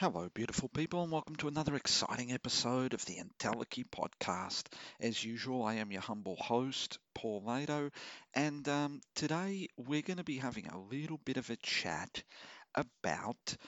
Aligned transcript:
Hello, 0.00 0.30
beautiful 0.32 0.70
people, 0.70 1.02
and 1.02 1.12
welcome 1.12 1.36
to 1.36 1.48
another 1.48 1.74
exciting 1.74 2.32
episode 2.32 2.94
of 2.94 3.04
the 3.04 3.18
Entelechy 3.18 3.84
podcast. 3.84 4.62
As 4.98 5.22
usual, 5.22 5.62
I 5.62 5.74
am 5.74 5.92
your 5.92 6.00
humble 6.00 6.36
host, 6.36 6.98
Paul 7.14 7.42
Lado, 7.44 7.90
and 8.32 8.66
um, 8.66 9.02
today 9.14 9.68
we're 9.76 10.00
going 10.00 10.16
to 10.16 10.24
be 10.24 10.38
having 10.38 10.68
a 10.68 10.80
little 10.80 11.18
bit 11.18 11.36
of 11.36 11.50
a 11.50 11.56
chat 11.56 12.22
about 12.74 13.58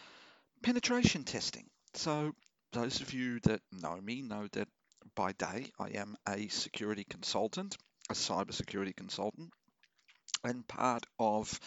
penetration 0.62 1.24
testing. 1.24 1.66
So, 1.92 2.32
those 2.72 3.02
of 3.02 3.12
you 3.12 3.38
that 3.40 3.60
know 3.70 4.00
me 4.00 4.22
know 4.22 4.48
that 4.52 4.68
by 5.14 5.32
day 5.32 5.70
I 5.78 5.88
am 5.88 6.16
a 6.26 6.48
security 6.48 7.04
consultant, 7.04 7.76
a 8.08 8.14
cybersecurity 8.14 8.96
consultant, 8.96 9.50
and 10.44 10.66
part 10.66 11.04
of 11.18 11.60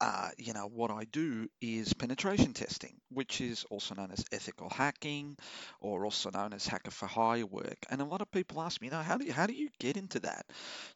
uh, 0.00 0.30
you 0.38 0.52
know, 0.52 0.66
what 0.66 0.90
I 0.90 1.04
do 1.04 1.48
is 1.60 1.92
penetration 1.94 2.52
testing, 2.52 2.96
which 3.10 3.40
is 3.40 3.64
also 3.70 3.94
known 3.94 4.10
as 4.12 4.24
ethical 4.32 4.68
hacking, 4.68 5.36
or 5.80 6.04
also 6.04 6.30
known 6.30 6.52
as 6.52 6.66
hacker 6.66 6.90
for 6.90 7.06
hire 7.06 7.46
work. 7.46 7.78
And 7.90 8.00
a 8.00 8.04
lot 8.04 8.20
of 8.20 8.30
people 8.30 8.60
ask 8.60 8.80
me, 8.80 8.88
you 8.88 8.92
know, 8.92 9.02
how 9.02 9.16
do 9.16 9.24
you, 9.24 9.32
how 9.32 9.46
do 9.46 9.54
you 9.54 9.68
get 9.78 9.96
into 9.96 10.20
that? 10.20 10.46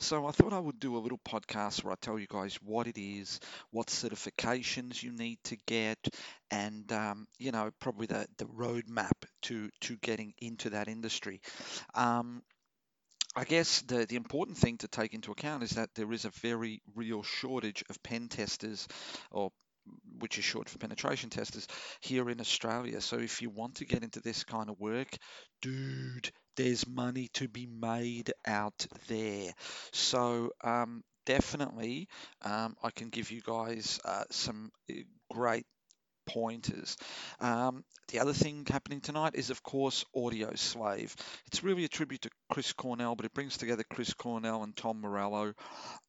So 0.01 0.27
I 0.27 0.33
thought 0.33 0.53
I 0.53 0.59
would 0.59 0.81
do 0.81 0.97
a 0.97 0.99
little 0.99 1.21
podcast 1.25 1.85
where 1.85 1.93
I 1.93 1.97
tell 2.01 2.19
you 2.19 2.27
guys 2.29 2.57
what 2.63 2.87
it 2.87 2.99
is, 2.99 3.41
what 3.71 3.87
certifications 3.89 5.03
you 5.03 5.13
need 5.13 5.39
to 5.45 5.57
get, 5.67 5.99
and 6.51 6.91
um, 6.93 7.27
you 7.39 7.53
know, 7.53 7.71
probably 7.81 8.07
the 8.07 8.27
the 8.39 8.47
roadmap 8.47 9.13
to 9.43 9.71
to 9.83 9.97
getting 9.97 10.35
into 10.41 10.71
that 10.71 10.89
industry. 10.89 11.41
Um, 11.95 12.43
I 13.39 13.45
guess 13.45 13.83
the, 13.83 14.05
the 14.05 14.17
important 14.17 14.59
thing 14.59 14.79
to 14.79 14.89
take 14.89 15.15
into 15.15 15.31
account 15.31 15.63
is 15.63 15.71
that 15.71 15.95
there 15.95 16.13
is 16.13 16.25
a 16.25 16.31
very 16.31 16.83
real 16.97 17.23
shortage 17.23 17.85
of 17.89 18.03
pen 18.03 18.27
testers, 18.27 18.89
or 19.31 19.53
which 20.19 20.39
is 20.39 20.45
short 20.45 20.69
for 20.69 20.79
penetration 20.79 21.31
testers, 21.31 21.69
here 22.01 22.29
in 22.31 22.41
Australia. 22.41 23.01
So 23.01 23.19
if 23.19 23.41
you 23.41 23.49
want 23.49 23.77
to 23.77 23.85
get 23.85 24.03
into 24.03 24.21
this 24.21 24.43
kind 24.43 24.69
of 24.69 24.81
work, 24.81 25.17
dude, 25.63 26.33
there's 26.57 26.85
money 26.89 27.29
to 27.35 27.47
be 27.47 27.69
made 27.69 28.33
out 28.45 28.85
there. 29.07 29.53
So 29.93 30.51
um, 30.65 31.05
definitely, 31.25 32.09
um, 32.43 32.75
I 32.83 32.91
can 32.91 33.09
give 33.09 33.31
you 33.31 33.41
guys 33.41 34.01
uh, 34.05 34.25
some 34.33 34.73
uh, 34.91 34.95
great 35.31 35.65
pointers. 36.29 36.97
Um, 37.41 37.85
the 38.09 38.21
other 38.21 38.33
thing 38.33 38.65
happening 38.69 39.01
tonight 39.01 39.35
is, 39.35 39.51
of 39.51 39.63
course, 39.63 40.05
Audioslave. 40.17 41.15
It's 41.47 41.63
really 41.63 41.85
a 41.85 41.89
tribute 41.89 42.23
to 42.23 42.31
Chris 42.51 42.73
Cornell, 42.73 43.17
but 43.17 43.27
it 43.27 43.35
brings 43.35 43.57
together 43.57 43.85
Chris 43.89 44.15
Cornell 44.15 44.63
and 44.63 44.77
Tom 44.77 45.01
Morello, 45.01 45.53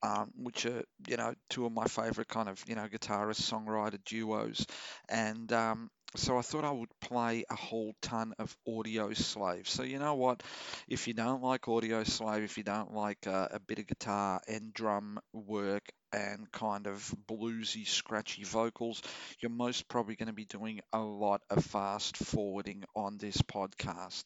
um, 0.03 0.31
which 0.37 0.65
are, 0.65 0.83
you 1.07 1.17
know, 1.17 1.33
two 1.49 1.65
of 1.65 1.71
my 1.71 1.85
favorite 1.85 2.27
kind 2.27 2.49
of, 2.49 2.63
you 2.67 2.75
know, 2.75 2.87
guitarist 2.87 3.41
songwriter 3.41 3.99
duos. 4.05 4.65
And 5.09 5.51
um, 5.51 5.89
so 6.15 6.37
I 6.37 6.41
thought 6.41 6.63
I 6.63 6.71
would 6.71 6.89
play 7.01 7.45
a 7.49 7.55
whole 7.55 7.93
ton 8.01 8.33
of 8.39 8.55
Audioslave. 8.67 9.67
So 9.67 9.83
you 9.83 9.99
know 9.99 10.15
what? 10.15 10.41
If 10.87 11.07
you 11.07 11.13
don't 11.13 11.43
like 11.43 11.63
Audioslave, 11.63 12.43
if 12.43 12.57
you 12.57 12.63
don't 12.63 12.93
like 12.93 13.27
uh, 13.27 13.49
a 13.51 13.59
bit 13.59 13.79
of 13.79 13.87
guitar 13.87 14.41
and 14.47 14.73
drum 14.73 15.19
work 15.33 15.83
and 16.11 16.51
kind 16.51 16.87
of 16.87 17.13
bluesy, 17.27 17.87
scratchy 17.87 18.43
vocals, 18.43 19.01
you're 19.39 19.51
most 19.51 19.87
probably 19.87 20.15
going 20.15 20.27
to 20.27 20.33
be 20.33 20.45
doing 20.45 20.81
a 20.93 20.99
lot 20.99 21.41
of 21.49 21.63
fast 21.65 22.17
forwarding 22.17 22.83
on 22.95 23.17
this 23.17 23.41
podcast. 23.41 24.23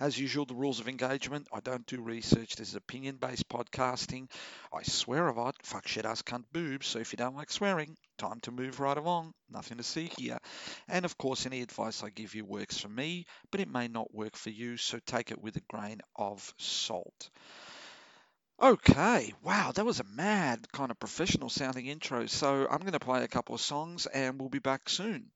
As 0.00 0.18
usual, 0.18 0.46
the 0.46 0.54
rules 0.54 0.80
of 0.80 0.88
engagement. 0.88 1.46
I 1.52 1.60
don't 1.60 1.86
do 1.86 2.00
research. 2.00 2.56
This 2.56 2.70
is 2.70 2.74
opinion 2.74 3.16
based 3.16 3.48
podcasting. 3.48 4.28
I 4.72 4.82
swear 4.82 5.28
a 5.28 5.34
lot. 5.34 5.54
Fuck 5.62 5.86
shit 5.86 6.04
ass 6.04 6.22
cunt 6.22 6.44
boobs. 6.52 6.88
So 6.88 6.98
if 6.98 7.12
you 7.12 7.16
don't 7.16 7.36
like 7.36 7.52
swearing, 7.52 7.96
time 8.18 8.40
to 8.40 8.50
move 8.50 8.80
right 8.80 8.96
along. 8.96 9.32
Nothing 9.48 9.76
to 9.76 9.84
see 9.84 10.10
here. 10.18 10.38
And 10.88 11.04
of 11.04 11.16
course, 11.16 11.46
any 11.46 11.62
advice 11.62 12.02
I 12.02 12.10
give 12.10 12.34
you 12.34 12.44
works 12.44 12.78
for 12.78 12.88
me, 12.88 13.26
but 13.52 13.60
it 13.60 13.68
may 13.68 13.86
not 13.86 14.12
work 14.12 14.36
for 14.36 14.50
you. 14.50 14.76
So 14.76 14.98
take 15.06 15.30
it 15.30 15.40
with 15.40 15.56
a 15.56 15.62
grain 15.68 16.00
of 16.16 16.52
salt. 16.58 17.30
Okay, 18.62 19.34
wow, 19.42 19.72
that 19.74 19.84
was 19.84 20.00
a 20.00 20.04
mad 20.04 20.66
kind 20.72 20.90
of 20.90 20.98
professional 20.98 21.48
sounding 21.48 21.86
intro. 21.86 22.26
So 22.26 22.66
I'm 22.70 22.80
going 22.80 22.92
to 22.92 23.00
play 23.00 23.22
a 23.22 23.28
couple 23.28 23.54
of 23.54 23.60
songs 23.60 24.06
and 24.06 24.40
we'll 24.40 24.48
be 24.48 24.60
back 24.60 24.88
soon. 24.88 25.30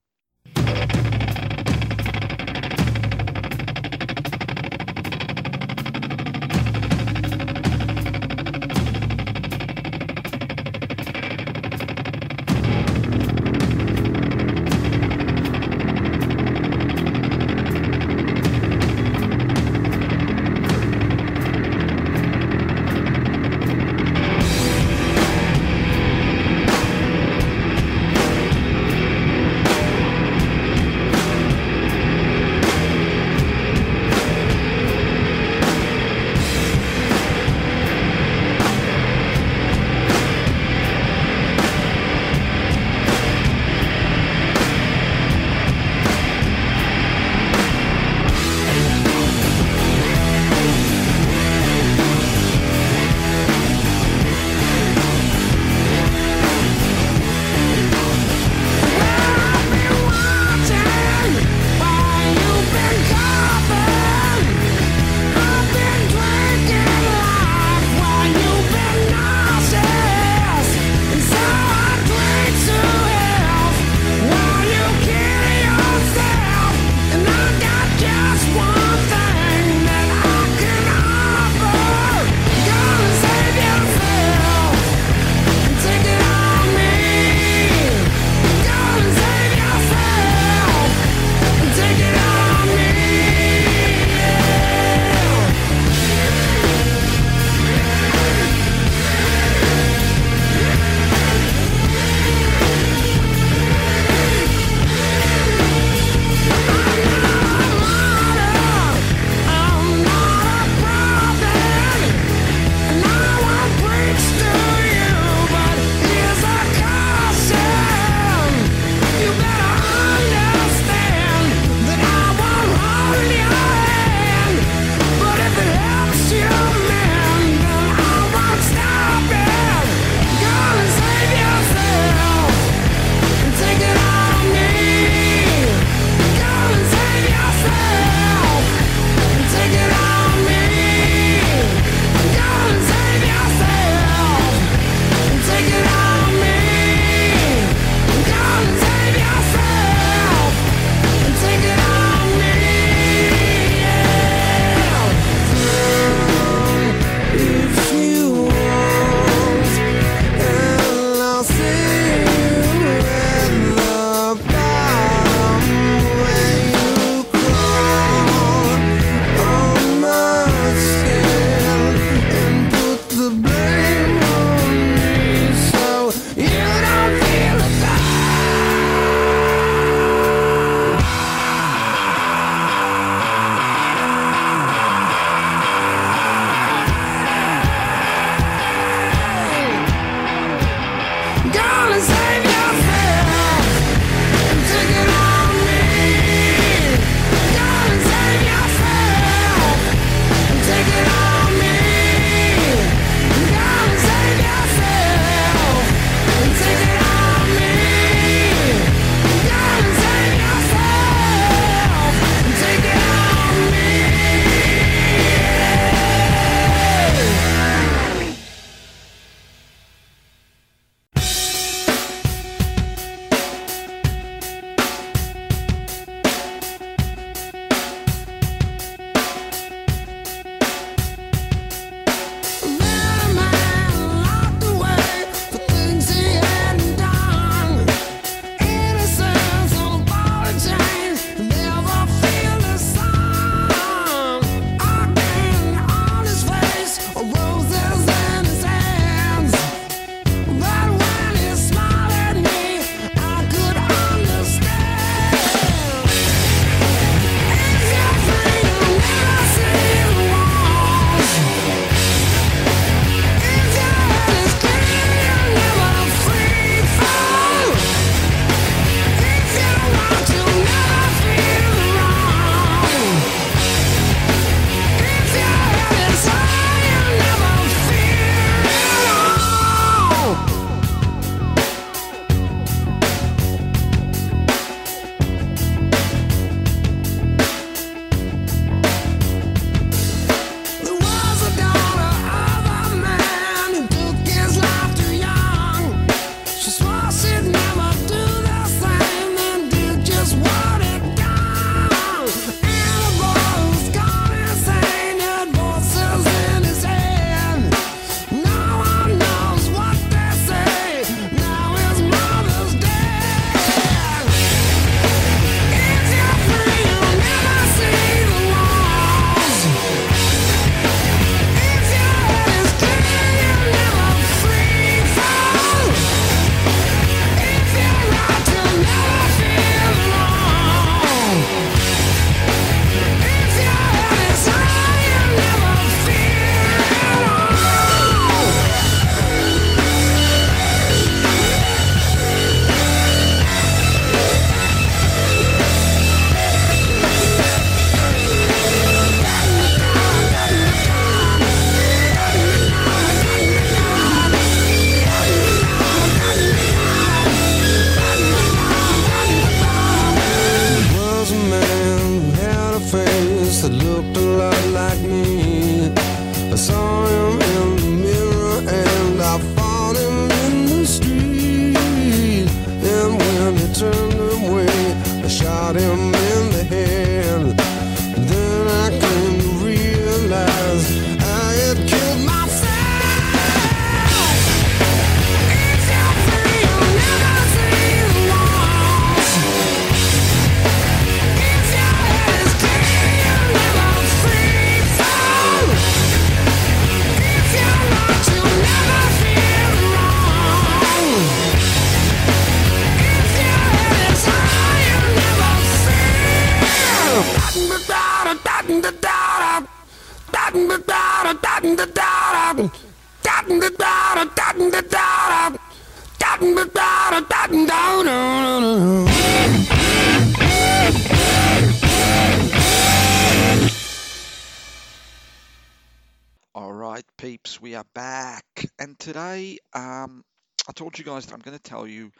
You 430.99 431.05
guys 431.05 431.27
that 431.27 431.35
I'm 431.35 431.41
going 431.41 431.57
to 431.57 431.63
tell 431.63 431.87
you 431.87 432.11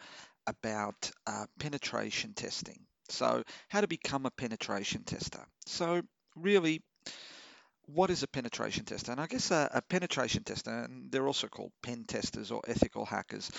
about 0.47 1.11
uh, 1.27 1.45
penetration 1.59 2.33
testing. 2.33 2.79
So, 3.09 3.43
how 3.69 3.81
to 3.81 3.87
become 3.87 4.25
a 4.25 4.31
penetration 4.31 5.03
tester. 5.03 5.45
So, 5.65 6.01
really, 6.35 6.81
what 7.87 8.09
is 8.09 8.23
a 8.23 8.27
penetration 8.27 8.85
tester? 8.85 9.11
And 9.11 9.21
I 9.21 9.27
guess 9.27 9.51
a, 9.51 9.69
a 9.73 9.81
penetration 9.81 10.43
tester, 10.43 10.71
and 10.71 11.11
they're 11.11 11.27
also 11.27 11.47
called 11.47 11.71
pen 11.81 12.05
testers 12.07 12.51
or 12.51 12.61
ethical 12.67 13.05
hackers, 13.05 13.49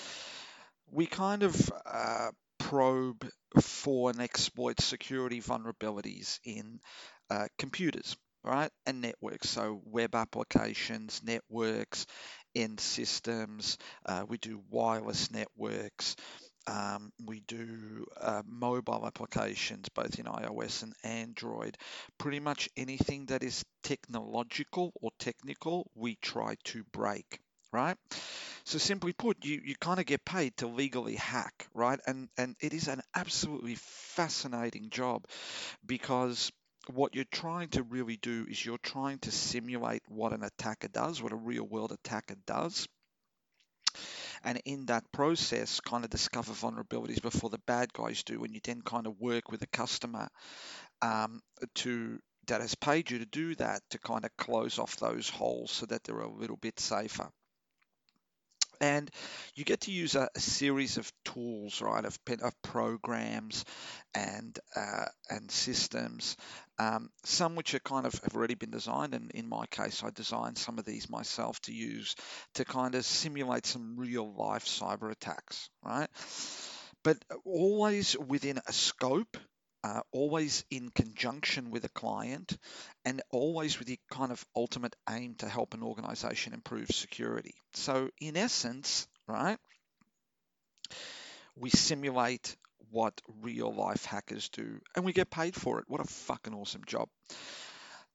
we 0.90 1.06
kind 1.06 1.42
of 1.42 1.72
uh, 1.86 2.30
probe 2.58 3.28
for 3.60 4.10
and 4.10 4.20
exploit 4.20 4.80
security 4.80 5.40
vulnerabilities 5.40 6.38
in 6.44 6.80
uh, 7.30 7.46
computers, 7.58 8.16
right, 8.44 8.70
and 8.86 9.00
networks. 9.00 9.50
So 9.50 9.80
web 9.84 10.14
applications, 10.14 11.22
networks, 11.24 12.06
end 12.54 12.80
systems. 12.80 13.78
Uh, 14.04 14.24
we 14.28 14.38
do 14.38 14.62
wireless 14.70 15.30
networks. 15.30 16.16
Um, 16.66 17.12
we 17.24 17.40
do 17.40 18.06
uh, 18.20 18.42
mobile 18.46 19.06
applications, 19.06 19.88
both 19.88 20.18
in 20.18 20.26
iOS 20.26 20.82
and 20.82 20.94
Android. 21.02 21.76
Pretty 22.18 22.40
much 22.40 22.68
anything 22.76 23.26
that 23.26 23.42
is 23.42 23.64
technological 23.82 24.92
or 25.00 25.10
technical, 25.18 25.90
we 25.94 26.16
try 26.22 26.56
to 26.64 26.84
break, 26.92 27.40
right? 27.72 27.96
So 28.64 28.78
simply 28.78 29.12
put, 29.12 29.44
you, 29.44 29.60
you 29.64 29.74
kind 29.80 30.00
of 30.00 30.06
get 30.06 30.24
paid 30.24 30.56
to 30.58 30.66
legally 30.66 31.16
hack, 31.16 31.68
right? 31.74 32.00
And 32.06 32.28
and 32.38 32.56
it 32.60 32.72
is 32.72 32.88
an 32.88 33.02
absolutely 33.14 33.74
fascinating 33.76 34.90
job 34.90 35.26
because 35.86 36.52
what 36.90 37.14
you're 37.14 37.24
trying 37.24 37.68
to 37.70 37.82
really 37.82 38.16
do 38.16 38.46
is 38.48 38.64
you're 38.64 38.78
trying 38.78 39.18
to 39.20 39.32
simulate 39.32 40.02
what 40.08 40.32
an 40.32 40.42
attacker 40.42 40.88
does, 40.88 41.22
what 41.22 41.32
a 41.32 41.36
real 41.36 41.64
world 41.64 41.92
attacker 41.92 42.36
does. 42.46 42.86
And 44.44 44.60
in 44.64 44.86
that 44.86 45.10
process, 45.12 45.80
kind 45.80 46.04
of 46.04 46.10
discover 46.10 46.52
vulnerabilities 46.52 47.20
before 47.20 47.50
the 47.50 47.60
bad 47.66 47.92
guys 47.92 48.22
do, 48.22 48.44
and 48.44 48.54
you 48.54 48.60
then 48.62 48.82
kind 48.82 49.06
of 49.06 49.20
work 49.20 49.50
with 49.50 49.62
a 49.62 49.66
customer 49.66 50.28
um, 51.02 51.40
to 51.76 52.18
that 52.46 52.60
has 52.60 52.74
paid 52.74 53.10
you 53.10 53.18
to 53.18 53.26
do 53.26 53.54
that 53.56 53.82
to 53.90 53.98
kind 53.98 54.24
of 54.24 54.36
close 54.36 54.78
off 54.78 54.96
those 54.96 55.28
holes 55.28 55.70
so 55.70 55.86
that 55.86 56.02
they're 56.04 56.20
a 56.20 56.32
little 56.32 56.56
bit 56.56 56.80
safer 56.80 57.30
and 58.80 59.10
you 59.54 59.64
get 59.64 59.82
to 59.82 59.92
use 59.92 60.14
a, 60.14 60.28
a 60.34 60.40
series 60.40 60.96
of 60.96 61.12
tools, 61.24 61.80
right, 61.82 62.04
of, 62.04 62.18
of 62.42 62.62
programs 62.62 63.64
and 64.14 64.58
uh, 64.74 65.04
and 65.28 65.50
systems. 65.50 66.36
Um, 66.80 67.10
some 67.24 67.56
which 67.56 67.74
are 67.74 67.80
kind 67.80 68.06
of 68.06 68.14
have 68.24 68.34
already 68.34 68.54
been 68.54 68.70
designed, 68.70 69.12
and 69.14 69.30
in 69.32 69.50
my 69.50 69.66
case, 69.66 70.02
I 70.02 70.08
designed 70.08 70.56
some 70.56 70.78
of 70.78 70.86
these 70.86 71.10
myself 71.10 71.60
to 71.62 71.74
use 71.74 72.16
to 72.54 72.64
kind 72.64 72.94
of 72.94 73.04
simulate 73.04 73.66
some 73.66 73.98
real 73.98 74.32
life 74.32 74.64
cyber 74.64 75.10
attacks, 75.12 75.68
right? 75.84 76.08
But 77.04 77.18
always 77.44 78.16
within 78.16 78.60
a 78.66 78.72
scope 78.72 79.36
uh, 79.84 80.00
always 80.10 80.64
in 80.70 80.88
conjunction 80.90 81.70
with 81.70 81.84
a 81.84 81.90
client 81.90 82.56
and 83.04 83.20
always 83.30 83.78
with 83.78 83.88
the 83.88 83.98
kind 84.10 84.32
of 84.32 84.42
ultimate 84.56 84.96
aim 85.08 85.34
to 85.36 85.48
help 85.48 85.74
an 85.74 85.82
organization 85.82 86.54
improve 86.54 86.88
security. 86.88 87.54
So, 87.74 88.10
in 88.20 88.38
essence, 88.38 89.06
right, 89.26 89.58
we 91.56 91.70
simulate 91.70 92.56
what 92.90 93.20
real 93.42 93.72
life 93.72 94.04
hackers 94.04 94.48
do 94.50 94.80
and 94.96 95.04
we 95.04 95.12
get 95.12 95.30
paid 95.30 95.54
for 95.54 95.78
it. 95.78 95.84
What 95.88 96.00
a 96.00 96.04
fucking 96.04 96.54
awesome 96.54 96.82
job. 96.86 97.08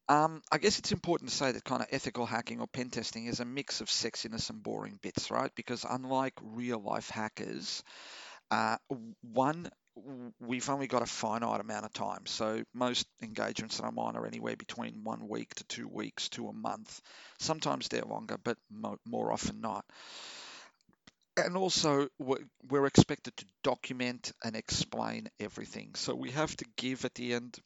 Um, 0.08 0.42
I 0.52 0.60
guess 0.60 0.78
it's 0.78 0.92
important 0.92 1.32
to 1.32 1.36
say 1.36 1.52
that 1.52 1.64
kind 1.64 1.82
of 1.82 1.88
ethical 1.92 2.28
hacking 2.28 2.60
or 2.62 2.68
pen 2.68 2.92
testing 2.92 3.26
is 3.26 3.40
a 3.40 3.46
mix 3.46 3.82
of 3.82 3.88
sexiness 3.88 4.52
and 4.52 4.62
boring 4.62 5.00
bits, 5.02 5.32
right? 5.32 5.52
Because 5.56 5.84
unlike 5.90 6.34
real 6.44 6.80
life 6.80 7.10
hackers, 7.10 7.84
uh, 8.52 8.78
one, 9.22 9.68
we've 10.40 10.70
only 10.70 10.88
got 10.88 11.02
a 11.02 11.08
finite 11.08 11.62
amount 11.62 11.86
of 11.86 11.94
time. 11.94 12.26
So 12.26 12.64
most 12.74 13.08
engagements 13.24 13.78
that 13.78 13.86
I'm 13.86 13.98
on 13.98 14.16
are 14.16 14.28
anywhere 14.28 14.56
between 14.56 15.04
one 15.04 15.28
week 15.28 15.56
to 15.56 15.64
two 15.64 15.88
weeks 15.88 16.30
to 16.30 16.50
a 16.50 16.54
month. 16.54 17.02
Sometimes 17.40 17.88
they're 17.88 18.04
longer, 18.04 18.38
but 18.44 18.58
mo- 18.70 19.00
more 19.06 19.32
often 19.32 19.62
not. 19.62 19.86
And 21.38 21.56
also, 21.56 22.10
we're 22.20 22.86
expected 22.88 23.38
to 23.38 23.46
document 23.64 24.34
and 24.44 24.56
explain 24.56 25.30
everything. 25.40 25.96
So 25.96 26.14
we 26.14 26.32
have 26.32 26.56
to 26.58 26.66
give 26.76 27.06
at 27.06 27.16
the 27.16 27.34
end 27.34 27.58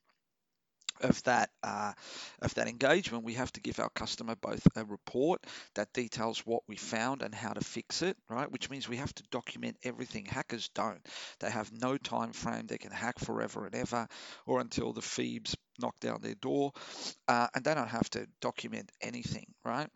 of 1.01 1.21
that 1.23 1.49
uh, 1.63 1.93
of 2.41 2.53
that 2.55 2.67
engagement, 2.67 3.23
we 3.23 3.33
have 3.35 3.51
to 3.53 3.61
give 3.61 3.79
our 3.79 3.89
customer 3.89 4.35
both 4.35 4.65
a 4.75 4.83
report 4.83 5.45
that 5.75 5.93
details 5.93 6.39
what 6.45 6.63
we 6.67 6.75
found 6.75 7.21
and 7.21 7.33
how 7.33 7.53
to 7.53 7.61
fix 7.63 8.01
it, 8.01 8.17
right? 8.29 8.51
Which 8.51 8.69
means 8.69 8.89
we 8.89 8.97
have 8.97 9.13
to 9.15 9.23
document 9.31 9.77
everything. 9.83 10.25
Hackers 10.25 10.69
don't; 10.75 11.05
they 11.39 11.49
have 11.49 11.71
no 11.71 11.97
time 11.97 12.33
frame. 12.33 12.67
They 12.67 12.77
can 12.77 12.91
hack 12.91 13.19
forever 13.19 13.65
and 13.65 13.75
ever, 13.75 14.07
or 14.45 14.59
until 14.59 14.91
the 14.91 15.01
Phoebes 15.01 15.55
knock 15.79 15.97
down 16.01 16.19
their 16.21 16.35
door, 16.35 16.73
uh, 17.29 17.47
and 17.55 17.63
they 17.63 17.73
don't 17.75 17.87
have 17.87 18.09
to 18.11 18.27
document 18.41 18.91
anything, 19.01 19.45
right? 19.63 19.89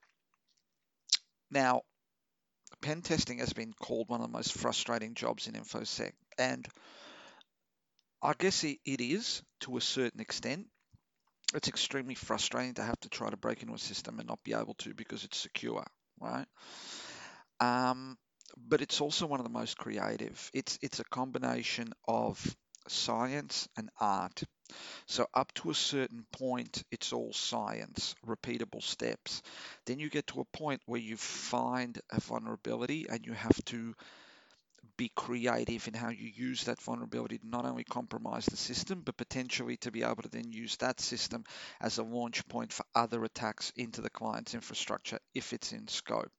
Now, 1.49 1.83
pen 2.83 3.01
testing 3.01 3.39
has 3.39 3.53
been 3.53 3.73
called 3.73 4.09
one 4.09 4.21
of 4.21 4.27
the 4.27 4.37
most 4.37 4.53
frustrating 4.53 5.15
jobs 5.15 5.47
in 5.47 5.55
infosec, 5.55 6.11
and 6.37 6.67
I 8.21 8.33
guess 8.37 8.63
it, 8.63 8.79
is 8.85 9.41
to 9.61 9.77
a 9.77 9.81
certain 9.81 10.19
extent 10.21 10.67
it's 11.53 11.67
extremely 11.67 12.15
frustrating 12.15 12.75
to 12.75 12.83
have 12.83 12.99
to 13.01 13.09
try 13.09 13.29
to 13.29 13.37
break 13.37 13.61
into 13.61 13.75
a 13.75 13.79
system 13.79 14.19
and 14.19 14.27
not 14.27 14.43
be 14.43 14.53
able 14.53 14.75
to 14.75 14.93
because 14.93 15.23
it's 15.23 15.37
secure, 15.37 15.85
right? 16.19 16.47
Um, 17.59 18.17
but 18.57 18.81
it's 18.81 19.01
also 19.01 19.25
one 19.27 19.39
of 19.39 19.45
the 19.45 19.51
most 19.51 19.77
creative. 19.77 20.49
It's 20.53 20.77
it's 20.81 20.99
a 20.99 21.03
combination 21.05 21.93
of 22.07 22.55
science 22.87 23.67
and 23.77 23.89
art. 23.99 24.43
So 25.05 25.27
up 25.33 25.53
to 25.55 25.69
a 25.69 25.75
certain 25.75 26.25
point, 26.31 26.83
it's 26.91 27.13
all 27.13 27.33
science, 27.33 28.15
repeatable 28.25 28.83
steps. 28.83 29.41
Then 29.85 29.99
you 29.99 30.09
get 30.09 30.27
to 30.27 30.41
a 30.41 30.57
point 30.57 30.81
where 30.85 30.99
you 30.99 31.17
find 31.17 31.99
a 32.11 32.19
vulnerability 32.21 33.07
and 33.09 33.25
you 33.25 33.33
have 33.33 33.63
to 33.65 33.95
be 34.97 35.11
creative 35.15 35.87
in 35.87 35.93
how 35.93 36.09
you 36.09 36.29
use 36.35 36.65
that 36.65 36.81
vulnerability 36.81 37.37
to 37.39 37.47
not 37.47 37.65
only 37.65 37.83
compromise 37.83 38.45
the 38.45 38.57
system, 38.57 39.01
but 39.03 39.17
potentially 39.17 39.77
to 39.77 39.91
be 39.91 40.03
able 40.03 40.21
to 40.21 40.29
then 40.29 40.51
use 40.51 40.77
that 40.77 40.99
system 40.99 41.43
as 41.81 41.97
a 41.97 42.03
launch 42.03 42.47
point 42.47 42.71
for 42.71 42.85
other 42.93 43.23
attacks 43.23 43.71
into 43.75 44.01
the 44.01 44.09
client's 44.09 44.53
infrastructure 44.53 45.19
if 45.33 45.53
it's 45.53 45.71
in 45.71 45.87
scope. 45.87 46.31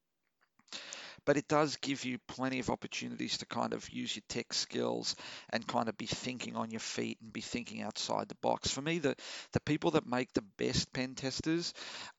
But 1.27 1.37
it 1.37 1.49
does 1.49 1.77
give 1.77 2.05
you 2.05 2.19
plenty 2.29 2.59
of 2.61 2.71
opportunities 2.71 3.39
to 3.39 3.47
kind 3.47 3.73
of 3.73 3.89
use 3.91 4.15
your 4.15 4.23
tech 4.29 4.53
skills 4.53 5.17
and 5.51 5.67
kind 5.67 5.89
of 5.89 5.97
be 5.97 6.07
thinking 6.07 6.57
on 6.57 6.71
your 6.71 6.81
feet 6.81 7.19
and 7.23 7.33
be 7.33 7.41
thinking 7.41 7.83
outside 7.83 8.29
the 8.29 8.37
box. 8.37 8.71
For 8.71 8.83
me, 8.83 8.99
the, 8.99 9.17
the 9.53 9.61
people 9.61 9.93
that 9.93 10.07
make 10.07 10.33
the 10.33 10.45
best 10.59 10.93
pen 10.93 11.15
testers 11.15 11.73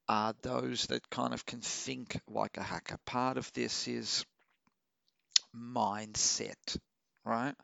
are 0.10 0.34
those 0.42 0.88
that 0.88 1.10
kind 1.10 1.34
of 1.34 1.46
can 1.46 1.62
think 1.62 2.20
like 2.28 2.58
a 2.58 2.64
hacker. 2.64 2.98
Part 3.06 3.38
of 3.38 3.52
this 3.54 3.88
is 3.88 4.26
mindset, 5.56 6.78
right? 7.24 7.56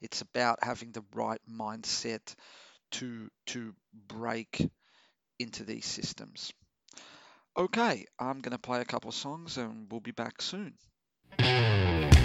It's 0.00 0.20
about 0.20 0.62
having 0.62 0.92
the 0.92 1.04
right 1.14 1.40
mindset 1.50 2.34
to 2.92 3.28
to 3.46 3.74
break 4.08 4.68
into 5.38 5.64
these 5.64 5.86
systems. 5.86 6.52
Okay, 7.56 8.06
I'm 8.18 8.40
going 8.40 8.52
to 8.52 8.58
play 8.58 8.80
a 8.80 8.84
couple 8.84 9.08
of 9.08 9.14
songs 9.14 9.56
and 9.58 9.90
we'll 9.90 10.00
be 10.00 10.12
back 10.12 10.40
soon. 10.40 10.74
Thank 11.36 12.14
you. 12.14 12.17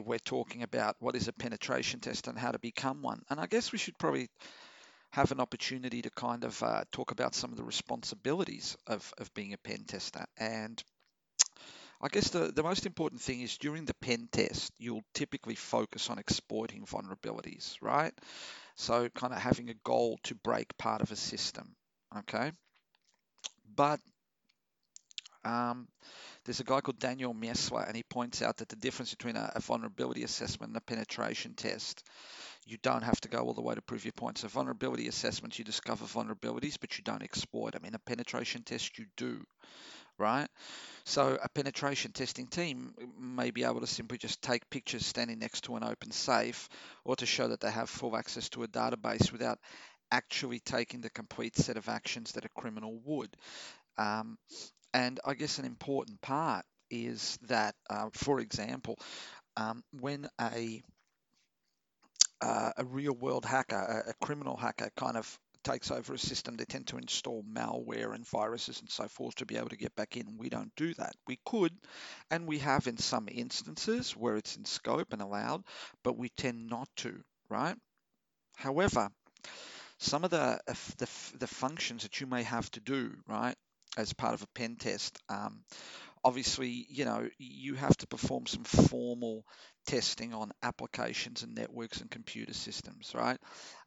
We're 0.00 0.18
talking 0.18 0.62
about 0.62 0.96
what 1.00 1.16
is 1.16 1.28
a 1.28 1.32
penetration 1.32 2.00
test 2.00 2.28
and 2.28 2.38
how 2.38 2.50
to 2.50 2.58
become 2.58 3.02
one. 3.02 3.22
And 3.30 3.40
I 3.40 3.46
guess 3.46 3.72
we 3.72 3.78
should 3.78 3.98
probably 3.98 4.28
have 5.12 5.32
an 5.32 5.40
opportunity 5.40 6.02
to 6.02 6.10
kind 6.10 6.44
of 6.44 6.62
uh, 6.62 6.84
talk 6.92 7.10
about 7.10 7.34
some 7.34 7.50
of 7.50 7.56
the 7.56 7.64
responsibilities 7.64 8.76
of, 8.86 9.12
of 9.18 9.32
being 9.34 9.52
a 9.52 9.58
pen 9.58 9.84
tester. 9.86 10.24
And 10.38 10.82
I 12.00 12.08
guess 12.08 12.30
the, 12.30 12.50
the 12.52 12.62
most 12.62 12.86
important 12.86 13.20
thing 13.20 13.40
is 13.40 13.58
during 13.58 13.84
the 13.84 13.94
pen 13.94 14.28
test, 14.32 14.72
you'll 14.78 15.04
typically 15.12 15.56
focus 15.56 16.08
on 16.08 16.18
exploiting 16.18 16.86
vulnerabilities, 16.86 17.76
right? 17.82 18.12
So, 18.76 19.08
kind 19.10 19.34
of 19.34 19.40
having 19.40 19.68
a 19.68 19.74
goal 19.84 20.18
to 20.24 20.34
break 20.34 20.78
part 20.78 21.02
of 21.02 21.12
a 21.12 21.16
system, 21.16 21.74
okay? 22.20 22.52
But 23.74 24.00
um, 25.44 25.88
there's 26.44 26.60
a 26.60 26.64
guy 26.64 26.80
called 26.80 26.98
Daniel 26.98 27.34
Miessler, 27.34 27.86
and 27.86 27.96
he 27.96 28.02
points 28.02 28.42
out 28.42 28.58
that 28.58 28.68
the 28.68 28.76
difference 28.76 29.10
between 29.10 29.36
a, 29.36 29.52
a 29.54 29.60
vulnerability 29.60 30.22
assessment 30.22 30.70
and 30.70 30.76
a 30.76 30.80
penetration 30.80 31.54
test, 31.54 32.02
you 32.66 32.76
don't 32.82 33.02
have 33.02 33.20
to 33.20 33.28
go 33.28 33.40
all 33.40 33.54
the 33.54 33.62
way 33.62 33.74
to 33.74 33.82
prove 33.82 34.04
your 34.04 34.12
point. 34.12 34.38
So 34.38 34.48
vulnerability 34.48 35.08
assessments, 35.08 35.58
you 35.58 35.64
discover 35.64 36.04
vulnerabilities, 36.04 36.76
but 36.80 36.96
you 36.98 37.04
don't 37.04 37.22
exploit 37.22 37.72
them. 37.72 37.84
In 37.84 37.94
a 37.94 37.98
penetration 37.98 38.62
test, 38.62 38.98
you 38.98 39.06
do, 39.16 39.42
right? 40.18 40.48
So 41.04 41.38
a 41.42 41.48
penetration 41.48 42.12
testing 42.12 42.46
team 42.46 42.94
may 43.18 43.50
be 43.50 43.64
able 43.64 43.80
to 43.80 43.86
simply 43.86 44.18
just 44.18 44.42
take 44.42 44.68
pictures 44.70 45.06
standing 45.06 45.38
next 45.38 45.64
to 45.64 45.76
an 45.76 45.84
open 45.84 46.10
safe, 46.10 46.68
or 47.04 47.16
to 47.16 47.26
show 47.26 47.48
that 47.48 47.60
they 47.60 47.70
have 47.70 47.88
full 47.88 48.16
access 48.16 48.48
to 48.50 48.62
a 48.62 48.68
database 48.68 49.32
without 49.32 49.58
actually 50.12 50.58
taking 50.60 51.00
the 51.00 51.10
complete 51.10 51.56
set 51.56 51.76
of 51.76 51.88
actions 51.88 52.32
that 52.32 52.44
a 52.44 52.48
criminal 52.60 53.00
would. 53.04 53.34
Um, 53.96 54.38
and 54.94 55.20
I 55.24 55.34
guess 55.34 55.58
an 55.58 55.64
important 55.64 56.20
part 56.20 56.64
is 56.90 57.38
that, 57.48 57.74
uh, 57.88 58.10
for 58.12 58.40
example, 58.40 58.98
um, 59.56 59.82
when 59.92 60.28
a 60.40 60.82
uh, 62.40 62.72
a 62.76 62.84
real 62.84 63.14
world 63.14 63.44
hacker, 63.44 63.76
a, 64.06 64.10
a 64.10 64.14
criminal 64.24 64.56
hacker, 64.56 64.90
kind 64.96 65.16
of 65.16 65.38
takes 65.62 65.90
over 65.90 66.14
a 66.14 66.18
system, 66.18 66.56
they 66.56 66.64
tend 66.64 66.86
to 66.86 66.96
install 66.96 67.44
malware 67.44 68.14
and 68.14 68.26
viruses 68.26 68.80
and 68.80 68.90
so 68.90 69.06
forth 69.08 69.34
to 69.34 69.44
be 69.46 69.56
able 69.56 69.68
to 69.68 69.76
get 69.76 69.94
back 69.94 70.16
in. 70.16 70.38
We 70.38 70.48
don't 70.48 70.74
do 70.74 70.94
that. 70.94 71.14
We 71.26 71.38
could, 71.44 71.72
and 72.30 72.46
we 72.46 72.58
have 72.60 72.86
in 72.86 72.96
some 72.96 73.28
instances 73.30 74.12
where 74.12 74.36
it's 74.36 74.56
in 74.56 74.64
scope 74.64 75.12
and 75.12 75.20
allowed, 75.20 75.64
but 76.02 76.16
we 76.16 76.30
tend 76.30 76.68
not 76.68 76.88
to, 76.96 77.20
right? 77.50 77.76
However, 78.56 79.10
some 79.98 80.24
of 80.24 80.30
the 80.30 80.60
the, 80.66 81.08
the 81.38 81.46
functions 81.46 82.02
that 82.04 82.20
you 82.20 82.26
may 82.26 82.42
have 82.44 82.70
to 82.72 82.80
do, 82.80 83.14
right, 83.28 83.56
as 83.96 84.12
part 84.12 84.34
of 84.34 84.42
a 84.42 84.46
pen 84.48 84.76
test, 84.76 85.18
um, 85.28 85.60
obviously, 86.24 86.86
you 86.90 87.04
know, 87.04 87.28
you 87.38 87.74
have 87.74 87.96
to 87.98 88.06
perform 88.06 88.46
some 88.46 88.64
formal 88.64 89.44
testing 89.86 90.34
on 90.34 90.52
applications 90.62 91.42
and 91.42 91.54
networks 91.54 92.00
and 92.00 92.10
computer 92.10 92.54
systems, 92.54 93.12
right? 93.14 93.38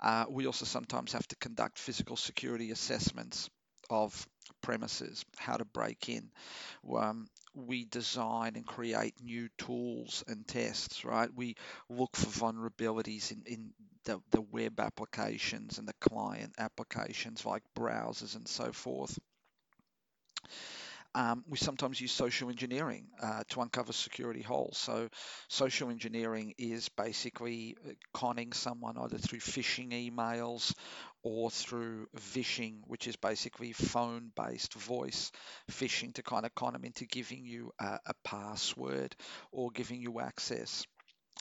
Uh, 0.02 0.26
we 0.30 0.46
also 0.48 0.66
sometimes 0.66 1.14
have 1.14 1.28
to 1.28 1.36
conduct 1.38 1.78
physical 1.78 2.18
security 2.18 2.72
assessments 2.72 3.50
of 3.90 4.28
premises, 4.62 5.26
how 5.38 5.58
to 5.58 5.66
break 5.66 6.10
in. 6.10 6.32
Um, 6.98 7.28
we 7.54 7.86
design 7.86 8.54
and 8.56 8.66
create 8.66 9.16
new 9.22 9.50
tools 9.58 10.24
and 10.28 10.48
tests, 10.48 11.06
right? 11.06 11.30
We 11.36 11.56
look 11.90 12.16
for 12.16 12.28
vulnerabilities 12.28 13.32
in, 13.32 13.44
in 13.46 13.70
the, 14.06 14.20
the 14.32 14.42
web 14.42 14.80
applications 14.80 15.78
and 15.78 15.88
the 15.88 15.94
client 16.02 16.54
applications 16.58 17.46
like 17.46 17.64
browsers 17.78 18.36
and 18.36 18.48
so 18.48 18.72
forth. 18.72 19.18
Um, 21.16 21.44
we 21.48 21.58
sometimes 21.58 22.02
use 22.02 22.12
social 22.12 22.50
engineering 22.50 23.06
uh, 23.22 23.44
to 23.50 23.62
uncover 23.62 23.94
security 23.94 24.42
holes. 24.42 24.78
So, 24.78 25.10
social 25.48 25.92
engineering 25.92 26.56
is 26.58 26.90
basically 26.90 27.78
uh, 27.88 27.92
conning 28.14 28.52
someone 28.52 28.98
either 28.98 29.20
through 29.20 29.40
phishing 29.40 29.92
emails 29.92 30.74
or 31.22 31.52
through 31.52 32.08
vishing, 32.16 32.82
which 32.88 33.08
is 33.08 33.16
basically 33.16 33.74
phone 33.74 34.32
based 34.36 34.74
voice 34.74 35.32
phishing 35.72 36.14
to 36.16 36.24
kind 36.24 36.46
of 36.46 36.56
con 36.56 36.74
them 36.74 36.84
into 36.84 37.06
giving 37.06 37.46
you 37.46 37.72
a, 37.80 38.00
a 38.08 38.14
password 38.24 39.16
or 39.52 39.70
giving 39.72 40.02
you 40.02 40.20
access. 40.20 40.86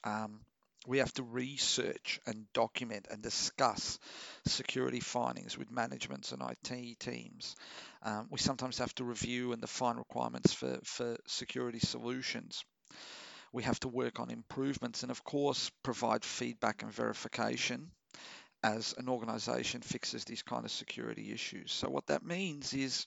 Um, 0.05 0.41
we 0.87 0.99
have 0.99 1.12
to 1.14 1.23
research 1.23 2.21
and 2.27 2.47
document 2.53 3.07
and 3.11 3.23
discuss 3.23 3.99
security 4.47 5.01
findings 5.01 5.57
with 5.57 5.71
managements 5.71 6.33
and 6.33 6.42
IT 6.42 6.99
teams. 6.99 7.57
Um, 8.03 8.27
we 8.31 8.38
sometimes 8.38 8.79
have 8.79 8.95
to 8.97 9.05
review 9.05 9.53
and 9.53 9.61
define 9.61 9.97
requirements 9.97 10.53
for, 10.53 10.79
for 10.85 11.16
security 11.27 11.79
solutions. 11.79 12.64
We 13.53 13.62
have 13.64 13.79
to 13.81 13.88
work 13.88 14.18
on 14.18 14.31
improvements 14.31 15.03
and, 15.03 15.11
of 15.11 15.23
course, 15.25 15.71
provide 15.83 16.25
feedback 16.25 16.83
and 16.83 16.92
verification 16.92 17.90
as 18.64 18.95
an 18.97 19.09
organization 19.09 19.83
fixes 19.83 20.25
these 20.25 20.42
kind 20.42 20.64
of 20.64 20.71
security 20.71 21.33
issues. 21.33 21.73
So, 21.73 21.88
what 21.88 22.07
that 22.07 22.25
means 22.25 22.73
is 22.73 23.07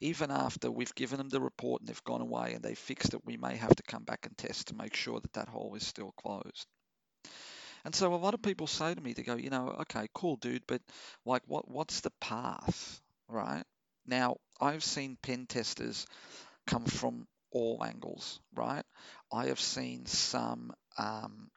even 0.00 0.30
after 0.30 0.70
we've 0.70 0.94
given 0.94 1.18
them 1.18 1.28
the 1.28 1.40
report 1.40 1.80
and 1.80 1.88
they've 1.88 2.04
gone 2.04 2.20
away 2.20 2.52
and 2.54 2.62
they 2.62 2.74
fixed 2.74 3.14
it, 3.14 3.24
we 3.24 3.36
may 3.36 3.56
have 3.56 3.74
to 3.76 3.82
come 3.82 4.04
back 4.04 4.26
and 4.26 4.36
test 4.36 4.68
to 4.68 4.74
make 4.74 4.94
sure 4.94 5.20
that 5.20 5.32
that 5.34 5.48
hole 5.48 5.74
is 5.74 5.86
still 5.86 6.12
closed. 6.12 6.66
And 7.84 7.94
so 7.94 8.14
a 8.14 8.16
lot 8.16 8.34
of 8.34 8.42
people 8.42 8.66
say 8.66 8.94
to 8.94 9.00
me, 9.00 9.12
they 9.12 9.22
go, 9.22 9.36
you 9.36 9.50
know, 9.50 9.76
okay, 9.80 10.08
cool, 10.12 10.36
dude, 10.36 10.66
but 10.66 10.82
like, 11.24 11.42
what 11.46 11.70
what's 11.70 12.00
the 12.00 12.12
path, 12.20 13.00
right? 13.28 13.64
Now, 14.06 14.36
I've 14.60 14.84
seen 14.84 15.16
pen 15.22 15.46
testers 15.46 16.06
come 16.66 16.84
from 16.84 17.26
all 17.52 17.82
angles, 17.84 18.40
right? 18.54 18.84
I 19.32 19.46
have 19.46 19.60
seen 19.60 20.06
some 20.06 20.72
um, 20.98 21.50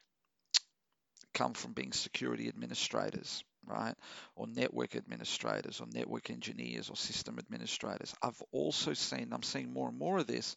come 1.34 1.54
from 1.54 1.72
being 1.72 1.92
security 1.92 2.48
administrators, 2.48 3.44
right? 3.66 3.94
Or 4.36 4.46
network 4.46 4.96
administrators, 4.96 5.80
or 5.80 5.86
network 5.92 6.30
engineers, 6.30 6.90
or 6.90 6.96
system 6.96 7.38
administrators. 7.38 8.14
I've 8.22 8.42
also 8.52 8.94
seen, 8.94 9.32
I'm 9.32 9.42
seeing 9.42 9.72
more 9.72 9.88
and 9.88 9.98
more 9.98 10.18
of 10.18 10.26
this, 10.26 10.56